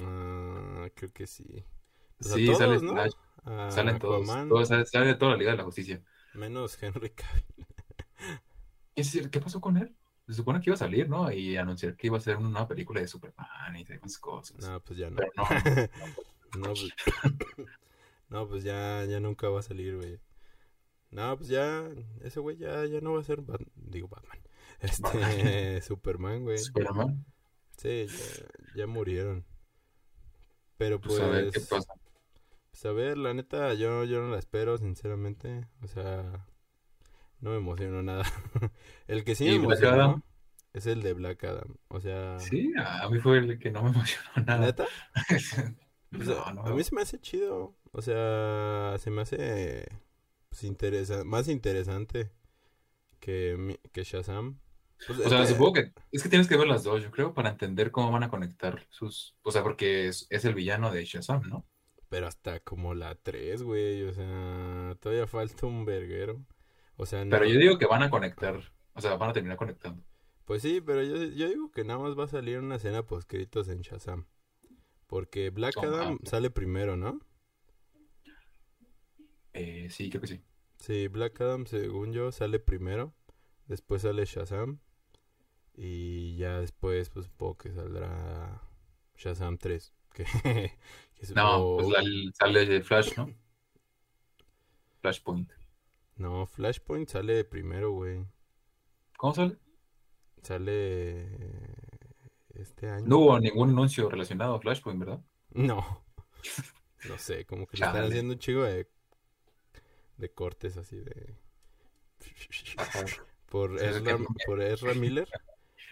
Ah, 0.03 0.89
creo 0.95 1.13
que 1.13 1.27
sí. 1.27 1.65
Pues 2.19 2.33
Sí, 2.33 2.47
sale. 2.55 2.81
Flash, 2.81 3.13
A 3.45 3.71
salen 3.71 3.99
todos, 3.99 4.27
todos, 4.49 4.69
sale, 4.91 5.07
de 5.07 5.15
toda 5.15 5.33
la 5.33 5.37
Liga 5.37 5.53
de 5.53 5.59
la 5.59 5.65
Justicia. 5.65 6.03
menos 6.35 6.83
Henry 6.83 7.11
Cavill. 7.11 7.45
Es 8.97 9.13
decir, 9.13 9.31
¿qué 9.31 9.41
pasó 9.41 9.61
con 9.61 9.77
él? 9.77 9.95
Se 10.27 10.35
supone 10.35 10.61
que 10.61 10.71
iba 10.71 10.75
a 10.75 10.79
salir, 10.79 11.09
¿no? 11.09 11.31
Y 11.31 11.57
anunciar 11.57 11.97
que 11.97 12.07
iba 12.07 12.17
a 12.19 12.21
ser 12.21 12.37
una 12.39 12.67
película 12.67 13.01
de 13.01 13.09
Superman 13.09 13.77
y 13.77 13.85
demás 13.85 14.19
cosas. 14.19 14.59
No, 14.67 14.81
pues 14.81 14.99
ya 14.99 15.11
no. 15.11 15.17
Pero 15.17 15.31
no, 15.37 15.45
No, 16.57 16.73
pues, 16.75 16.89
no, 18.31 18.49
pues 18.49 18.65
ya, 18.65 19.05
ya 19.05 19.21
nunca 19.21 19.49
va 19.49 19.61
a 19.61 19.63
salir, 19.63 19.97
güey. 19.97 20.19
No, 21.15 21.37
pues 21.37 21.49
ya, 21.49 21.89
ese 22.23 22.41
güey 22.41 22.57
ya, 22.57 22.85
ya 22.87 23.01
no 23.01 23.13
va 23.13 23.21
a 23.21 23.25
ser, 23.25 23.41
Bat- 23.41 23.71
digo 23.77 24.09
Batman, 24.09 24.39
este, 24.81 25.81
Superman, 25.81 26.43
güey. 26.43 26.59
Superman. 26.59 27.25
Sí, 27.77 28.07
ya, 28.09 28.47
ya 28.83 28.87
murieron. 28.87 29.45
Pero 30.77 31.01
Pues 31.01 31.19
pues, 31.19 31.23
a 31.23 31.29
ver 31.31 31.51
qué 31.53 31.61
pasa. 31.61 31.95
pues, 32.73 32.85
a 32.87 32.91
ver, 32.93 33.17
la 33.17 33.33
neta, 33.33 33.75
yo, 33.75 34.03
yo 34.05 34.21
no 34.23 34.31
la 34.31 34.39
espero, 34.41 34.77
sinceramente. 34.77 35.69
O 35.83 35.87
sea, 35.87 36.47
no 37.41 37.51
me 37.51 37.57
emocionó 37.59 38.03
nada. 38.03 38.25
El 39.07 39.23
que 39.25 39.37
sí 39.37 39.45
me 39.45 39.53
¿Y 39.53 39.59
Black 39.59 39.83
emocionó 39.83 40.23
es 40.73 40.87
el 40.87 41.03
de 41.03 41.13
Black 41.13 41.45
Adam. 41.45 41.77
O 41.87 42.01
sea, 42.01 42.41
Sí, 42.41 42.73
a 42.77 43.09
mí 43.09 43.21
fue 43.21 43.39
el 43.39 43.61
que 43.61 43.71
no 43.71 43.85
me 43.85 43.91
emocionó 43.95 44.29
nada. 44.45 44.59
¿neta? 44.67 44.87
Pues, 46.11 46.27
No, 46.27 46.53
no. 46.53 46.63
A 46.67 46.71
mí 46.75 46.83
se 46.83 46.93
me 46.95 47.03
hace 47.03 47.21
chido. 47.21 47.77
O 47.93 48.03
sea, 48.03 48.97
se 48.99 49.11
me 49.11 49.23
hace 49.23 49.87
pues, 50.61 50.65
interesa- 50.65 51.25
más 51.25 51.49
interesante 51.49 52.31
que, 53.21 53.79
que 53.93 54.05
Shazam. 54.05 54.61
Pues, 55.07 55.19
O 55.21 55.29
sea, 55.29 55.41
que- 55.43 55.47
supongo 55.49 55.73
que 55.75 55.93
es 56.13 56.23
que 56.23 56.29
tienes 56.29 56.47
que 56.49 56.57
ver 56.57 56.67
las 56.69 56.85
dos, 56.85 57.03
yo 57.03 57.11
creo, 57.11 57.35
para 57.35 57.51
entender 57.51 57.91
cómo 57.91 58.11
van 58.13 58.23
a 58.23 58.31
conectar 58.31 58.87
sus. 58.91 59.35
O 59.43 59.51
sea, 59.51 59.63
porque 59.63 60.07
es, 60.09 60.27
es 60.31 60.45
el 60.45 60.55
villano 60.55 60.93
de 60.93 61.05
Shazam, 61.05 61.43
¿no? 61.49 61.67
Pero 62.09 62.27
hasta 62.29 62.61
como 62.61 62.95
la 62.95 63.17
3, 63.17 63.63
güey. 63.63 64.05
O 64.05 64.13
sea, 64.13 64.97
todavía 65.01 65.27
falta 65.27 65.67
un 65.67 65.85
verguero. 65.85 66.45
O 66.97 67.07
sea, 67.07 67.25
no. 67.25 67.31
Pero 67.31 67.45
yo 67.47 67.59
digo 67.59 67.77
que 67.79 67.87
van 67.87 68.03
a 68.05 68.11
conectar. 68.11 68.61
O 68.95 69.01
sea, 69.01 69.17
van 69.17 69.31
a 69.31 69.33
terminar 69.33 69.57
conectando. 69.57 70.05
Pues 70.45 70.63
sí, 70.63 70.81
pero 70.81 71.03
yo, 71.03 71.17
yo 71.25 71.49
digo 71.49 71.71
que 71.73 71.83
nada 71.85 71.99
más 71.99 72.17
va 72.17 72.25
a 72.25 72.29
salir 72.29 72.59
una 72.59 72.77
escena 72.77 73.03
postcritos 73.05 73.69
en 73.69 73.81
Shazam. 73.81 74.27
Porque 75.09 75.51
Black 75.51 75.77
Adam 75.79 76.19
sale 76.25 76.51
primero, 76.51 76.97
¿no? 76.97 77.19
Eh, 79.55 79.89
sí, 79.91 80.11
creo 80.11 80.21
que 80.21 80.27
sí. 80.29 80.41
Sí, 80.79 81.09
Black 81.09 81.41
Adam, 81.41 81.67
según 81.67 82.13
yo, 82.13 82.31
sale 82.33 82.59
primero. 82.59 83.15
Después 83.67 84.03
sale 84.03 84.25
Shazam. 84.27 84.81
Y 85.77 86.37
ya 86.37 86.61
después, 86.61 87.09
pues 87.11 87.27
supongo 87.27 87.57
que 87.59 87.73
saldrá 87.73 88.61
Shazam 89.17 89.59
3. 89.59 89.93
Que, 90.15 90.23
que 91.17 91.35
No, 91.35 91.77
pues 91.77 91.89
la- 91.89 92.33
sale 92.35 92.83
Flash, 92.83 93.17
¿no? 93.17 93.35
Flashpoint. 95.01 95.51
No, 96.17 96.47
Flashpoint 96.47 97.09
sale 97.09 97.45
primero, 97.45 97.91
güey. 97.91 98.25
¿Cómo 99.17 99.35
sale? 99.35 99.57
Sale 100.43 101.27
este 102.55 102.89
año. 102.89 103.07
No 103.07 103.19
hubo 103.19 103.41
ningún 103.41 103.71
anuncio 103.71 104.09
relacionado 104.09 104.55
a 104.55 104.61
Flashpoint, 104.61 105.01
¿verdad? 105.01 105.21
No. 105.51 106.05
No 107.09 107.19
sé, 107.19 107.45
como 107.45 107.67
que 107.67 107.77
le 107.77 107.85
están 107.85 108.05
haciendo 108.05 108.33
un 108.33 108.39
chico 108.39 108.63
de, 108.63 108.89
de 110.17 110.31
cortes 110.31 110.77
así 110.77 110.97
de... 110.97 111.35
Por 113.49 113.81
Ezra, 113.83 114.19
por 114.47 114.61
Ezra 114.63 114.95
Miller. 114.95 115.29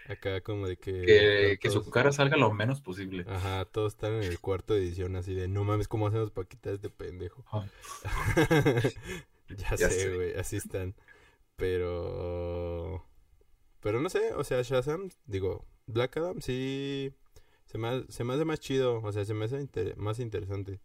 Acá 0.07 0.41
como 0.41 0.67
de 0.67 0.77
que... 0.77 1.01
Que, 1.05 1.57
que 1.61 1.69
su 1.69 1.89
cara 1.89 2.11
salga 2.11 2.35
lo 2.35 2.51
menos 2.51 2.81
posible. 2.81 3.25
Ajá, 3.27 3.63
todos 3.65 3.93
están 3.93 4.13
en 4.15 4.23
el 4.23 4.39
cuarto 4.39 4.73
de 4.73 4.81
edición 4.81 5.15
así 5.15 5.33
de... 5.33 5.47
No 5.47 5.63
mames, 5.63 5.87
¿cómo 5.87 6.07
hacemos 6.07 6.31
para 6.31 6.47
quitar 6.47 6.73
este 6.73 6.89
pendejo? 6.89 7.45
Ya, 9.49 9.75
Ya 9.75 9.89
sé, 9.89 10.15
güey, 10.15 10.33
así 10.35 10.55
están. 10.57 10.95
Pero... 11.57 13.05
Pero 13.81 14.01
no 14.01 14.09
sé, 14.09 14.33
o 14.33 14.43
sea, 14.43 14.61
Shazam, 14.61 15.09
digo, 15.25 15.65
Black 15.85 16.17
Adam 16.17 16.41
sí... 16.41 17.13
Se 17.65 17.77
me, 17.77 18.05
se 18.09 18.23
me 18.23 18.33
hace 18.33 18.45
más 18.45 18.59
chido, 18.59 19.01
o 19.01 19.11
sea, 19.11 19.25
se 19.25 19.33
me 19.33 19.45
hace 19.45 19.59
inter- 19.59 19.95
más 19.97 20.19
interesante. 20.19 20.79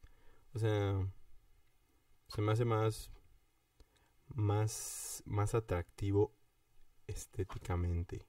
O 0.55 0.59
sea, 0.59 1.07
se 2.29 2.41
me 2.43 2.53
hace 2.53 2.65
más... 2.65 3.11
Más... 4.35 5.23
Más 5.27 5.55
atractivo 5.55 6.35
estéticamente. 7.07 8.27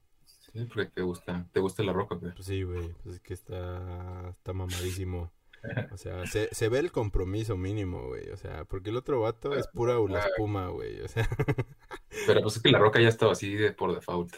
Sí, 0.51 0.65
porque 0.65 0.85
te 0.87 1.01
gusta, 1.01 1.47
te 1.51 1.59
gusta 1.59 1.83
la 1.83 1.93
roca, 1.93 2.15
güey. 2.15 2.33
Pues 2.33 2.45
sí, 2.47 2.63
güey, 2.63 2.89
pues 3.03 3.15
es 3.15 3.21
que 3.21 3.33
está, 3.33 4.29
está 4.29 4.53
mamadísimo. 4.53 5.31
O 5.91 5.97
sea, 5.97 6.25
se, 6.25 6.47
se 6.55 6.69
ve 6.69 6.79
el 6.79 6.89
compromiso 6.93 7.57
mínimo, 7.57 8.07
güey. 8.07 8.29
O 8.29 8.37
sea, 8.37 8.63
porque 8.63 8.91
el 8.91 8.95
otro 8.95 9.19
vato 9.19 9.53
es 9.55 9.67
pura 9.67 9.95
la 10.07 10.19
espuma, 10.21 10.69
güey. 10.69 11.01
O 11.01 11.07
sea, 11.09 11.27
Pero 12.25 12.41
pues 12.41 12.55
es 12.55 12.61
que 12.61 12.71
la 12.71 12.79
roca 12.79 13.01
ya 13.01 13.09
estaba 13.09 13.33
así 13.33 13.55
de 13.55 13.73
por 13.73 13.93
default. 13.93 14.35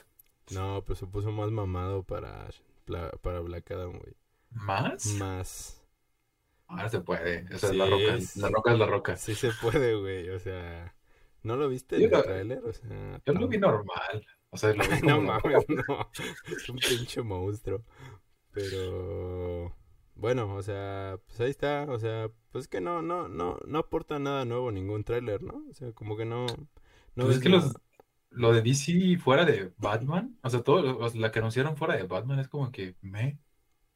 no, 0.50 0.84
pero 0.84 0.96
se 0.96 1.06
puso 1.06 1.32
más 1.32 1.52
mamado 1.52 2.02
para, 2.04 2.50
para 3.22 3.40
Black 3.42 3.70
Adam, 3.70 4.00
güey. 4.00 4.16
¿Más? 4.50 5.06
Más. 5.20 5.84
Ahora 6.66 6.90
se 6.90 7.02
puede. 7.02 7.46
O 7.54 7.58
sea, 7.60 7.70
Sí, 7.70 7.78
la 7.78 7.86
roca, 7.86 8.16
es- 8.16 8.38
la 8.38 8.50
roca 8.50 8.74
es 8.74 8.80
la 8.80 8.86
roca. 8.88 9.16
Sí 9.18 9.36
se 9.36 9.52
puede, 9.52 9.96
güey. 10.00 10.30
O 10.30 10.40
sea, 10.40 10.96
¿no 11.44 11.56
lo 11.58 11.70
viste 11.70 11.98
en 11.98 12.08
el 12.08 12.12
lo- 12.12 12.22
tráiler? 12.22 12.64
O 12.66 12.74
sea, 12.74 13.22
Yo 13.26 13.34
lo 13.34 13.48
vi 13.48 13.58
normal. 13.58 14.26
O 14.50 14.58
sea, 14.58 14.74
lo 14.74 14.88
vi 14.88 15.02
no 15.02 15.22
mames, 15.22 15.66
no. 15.70 16.12
Es 16.48 16.70
un 16.70 16.82
pinche 16.82 17.22
monstruo. 17.22 17.84
Pero 18.52 19.76
bueno, 20.16 20.56
o 20.56 20.62
sea, 20.64 21.20
pues 21.28 21.42
ahí 21.42 21.52
está, 21.52 21.86
o 21.90 22.00
sea, 22.00 22.30
pues 22.52 22.66
es 22.66 22.70
que 22.70 22.82
no, 22.82 23.02
no, 23.02 23.28
no, 23.30 23.58
no 23.68 23.80
aporta 23.80 24.20
nada 24.20 24.46
nuevo 24.46 24.72
ningún 24.72 25.04
tráiler, 25.04 25.44
¿no? 25.44 25.66
O 25.70 25.74
sea, 25.74 25.94
como 25.94 26.18
que 26.18 26.26
no, 26.26 26.46
no 27.16 27.28
Pues 27.28 27.38
es 27.38 27.40
que 27.40 27.50
nada. 27.50 27.72
los, 27.72 27.74
lo 28.32 28.54
de 28.54 28.62
DC 28.62 29.18
fuera 29.20 29.46
de 29.46 29.74
Batman, 29.78 30.38
o 30.44 30.50
sea, 30.50 30.62
todo, 30.64 30.98
o 31.00 31.10
sea, 31.10 31.20
la 31.22 31.32
que 31.32 31.40
anunciaron 31.40 31.78
fuera 31.78 31.96
de 31.96 32.04
Batman 32.04 32.40
es 32.40 32.48
como 32.50 32.72
que 32.72 32.96
me. 33.02 33.40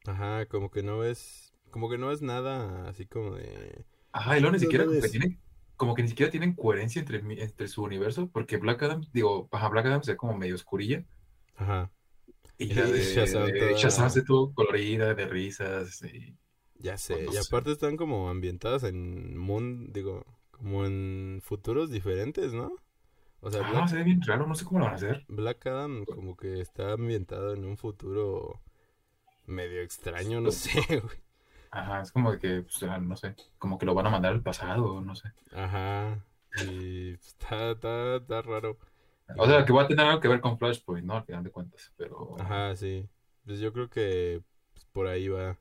Ajá, 0.05 0.45
como 0.47 0.69
que 0.71 0.83
no 0.83 0.99
ves, 0.99 1.53
como 1.71 1.89
que 1.89 1.97
no 1.97 2.11
es 2.11 2.21
nada 2.21 2.87
así 2.87 3.05
como 3.07 3.35
de, 3.35 3.85
Ajá, 4.13 4.35
y 4.37 4.41
luego 4.41 4.53
ni 4.53 4.59
siquiera 4.59 4.85
lo 4.85 4.91
como 4.91 4.99
que 5.01 5.07
ves. 5.07 5.19
Como 5.75 5.93
que 5.95 6.01
ni 6.03 6.09
siquiera 6.09 6.31
tienen 6.31 6.53
coherencia 6.55 6.99
entre, 6.99 7.19
entre 7.41 7.67
su 7.67 7.83
universo, 7.83 8.29
porque 8.31 8.57
Black 8.57 8.83
Adam, 8.83 9.01
digo, 9.13 9.47
ajá, 9.51 9.69
Black 9.69 9.85
Adam 9.87 10.03
se 10.03 10.11
ve 10.13 10.17
como 10.17 10.37
medio 10.37 10.55
oscurilla, 10.55 11.03
ajá. 11.55 11.91
Y 12.57 12.73
la 12.73 12.85
de 12.85 12.99
Shazam 13.03 13.47
toda- 13.51 13.71
Shazam 13.73 14.09
se 14.09 14.21
tuvo 14.23 14.53
colorida, 14.53 15.13
de 15.13 15.25
risas. 15.27 16.01
Y... 16.03 16.35
Ya 16.79 16.97
sé, 16.97 17.25
y 17.31 17.37
aparte 17.37 17.71
están 17.71 17.97
como 17.97 18.29
ambientadas 18.29 18.83
en 18.83 19.37
mundo, 19.37 19.91
digo, 19.93 20.25
como 20.51 20.85
en 20.85 21.41
futuros 21.43 21.89
diferentes, 21.91 22.53
¿no? 22.53 22.71
O 23.41 23.51
sea, 23.51 23.65
Ah, 23.65 23.71
Black, 23.71 23.87
se 23.89 23.97
ve 23.97 24.03
bien 24.03 24.21
raro, 24.21 24.47
no 24.47 24.55
sé 24.55 24.65
cómo 24.65 24.79
lo 24.79 24.85
van 24.85 24.93
a 24.93 24.97
hacer. 24.97 25.23
Black 25.27 25.65
Adam 25.67 26.05
como 26.05 26.35
que 26.35 26.61
está 26.61 26.93
ambientado 26.93 27.53
en 27.53 27.65
un 27.65 27.77
futuro 27.77 28.61
medio 29.45 29.81
extraño, 29.81 30.41
no 30.41 30.51
sé, 30.51 30.71
güey. 30.89 31.17
Ajá, 31.75 32.01
es 32.01 32.11
como 32.13 32.31
de 32.31 32.39
que, 32.39 32.61
pues, 32.61 32.81
no 33.01 33.17
sé, 33.17 33.35
como 33.57 33.77
que 33.77 33.85
lo 33.85 33.93
van 33.93 34.07
a 34.07 34.09
mandar 34.09 34.31
al 34.31 34.41
pasado, 34.41 35.01
no 35.01 35.13
sé. 35.13 35.33
Ajá, 35.53 36.17
y 36.65 37.11
está, 37.11 37.71
está, 37.71 38.15
está 38.15 38.41
raro. 38.41 38.77
O 39.37 39.45
sea, 39.45 39.65
que 39.65 39.73
va 39.73 39.81
a 39.81 39.87
tener 39.87 40.05
algo 40.05 40.21
que 40.21 40.29
ver 40.29 40.39
con 40.39 40.57
Flashpoint, 40.57 41.05
¿no? 41.05 41.17
Al 41.17 41.25
final 41.25 41.43
de 41.43 41.51
cuentas, 41.51 41.91
pero... 41.97 42.37
Ajá, 42.39 42.73
sí. 42.77 43.09
Pues 43.43 43.59
yo 43.59 43.73
creo 43.73 43.89
que 43.89 44.41
pues, 44.73 44.85
por 44.85 45.07
ahí 45.07 45.27
va, 45.27 45.57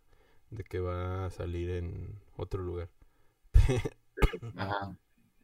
de 0.50 0.62
que 0.62 0.78
va 0.78 1.26
a 1.26 1.30
salir 1.30 1.70
en 1.70 2.16
otro 2.36 2.62
lugar. 2.62 2.88
Ajá. 4.56 4.96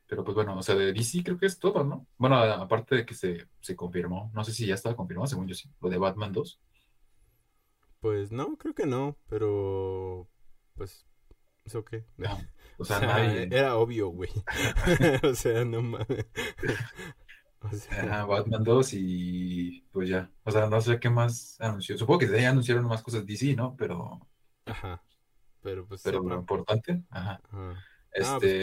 Pero 0.07 0.23
pues 0.23 0.37
bueno, 0.37 0.57
o 0.57 0.63
sea, 0.63 0.77
de 0.77 0.93
DC 0.93 1.25
creo 1.25 1.39
que 1.39 1.47
es 1.47 1.59
todo, 1.59 1.83
¿no? 1.83 2.07
Bueno, 2.17 2.37
aparte 2.37 2.95
de 2.95 3.07
que 3.07 3.15
se, 3.15 3.49
se 3.61 3.75
confirmó, 3.75 4.31
no 4.35 4.45
sé 4.45 4.53
si 4.53 4.67
ya 4.67 4.75
estaba 4.75 4.95
confirmado, 4.95 5.27
según 5.27 5.49
yo 5.49 5.55
sí, 5.57 5.69
lo 5.81 5.89
de 5.89 5.99
Batman 5.99 6.33
2. 6.33 6.61
Pues 7.99 8.31
no, 8.31 8.57
creo 8.57 8.75
que 8.75 8.87
no, 8.87 9.17
pero 9.29 10.29
pues, 10.81 11.05
¿eso 11.67 11.85
qué? 11.85 12.07
O 12.19 12.23
O 12.79 12.85
sea, 12.87 13.01
sea, 13.01 13.09
nadie... 13.09 13.49
era 13.51 13.77
obvio, 13.77 14.09
güey. 14.09 14.31
O 15.23 15.35
sea, 15.35 15.63
no 15.67 15.83
mames. 15.83 16.27
O 17.63 17.71
sea, 17.71 18.03
Ajá, 18.05 18.25
Batman 18.25 18.65
2 18.65 18.95
y 18.95 19.83
pues 19.93 20.09
ya. 20.09 20.33
O 20.45 20.51
sea, 20.51 20.67
no 20.69 20.81
sé 20.81 20.99
qué 20.99 21.11
más 21.11 21.61
anunció. 21.61 21.99
Supongo 21.99 22.21
que 22.21 22.41
ya 22.41 22.49
anunciaron 22.49 22.87
más 22.87 23.03
cosas 23.03 23.27
DC, 23.27 23.55
¿no? 23.55 23.77
Pero, 23.77 24.27
ajá. 24.65 25.05
Pero 25.61 25.87
pues 25.87 26.01
pero 26.03 26.23
lo 26.23 26.37
importante, 26.37 27.03
ajá. 27.11 27.43
Ajá. 27.51 27.73
Ah, 27.73 27.85
Este, 28.13 28.39
pues 28.39 28.63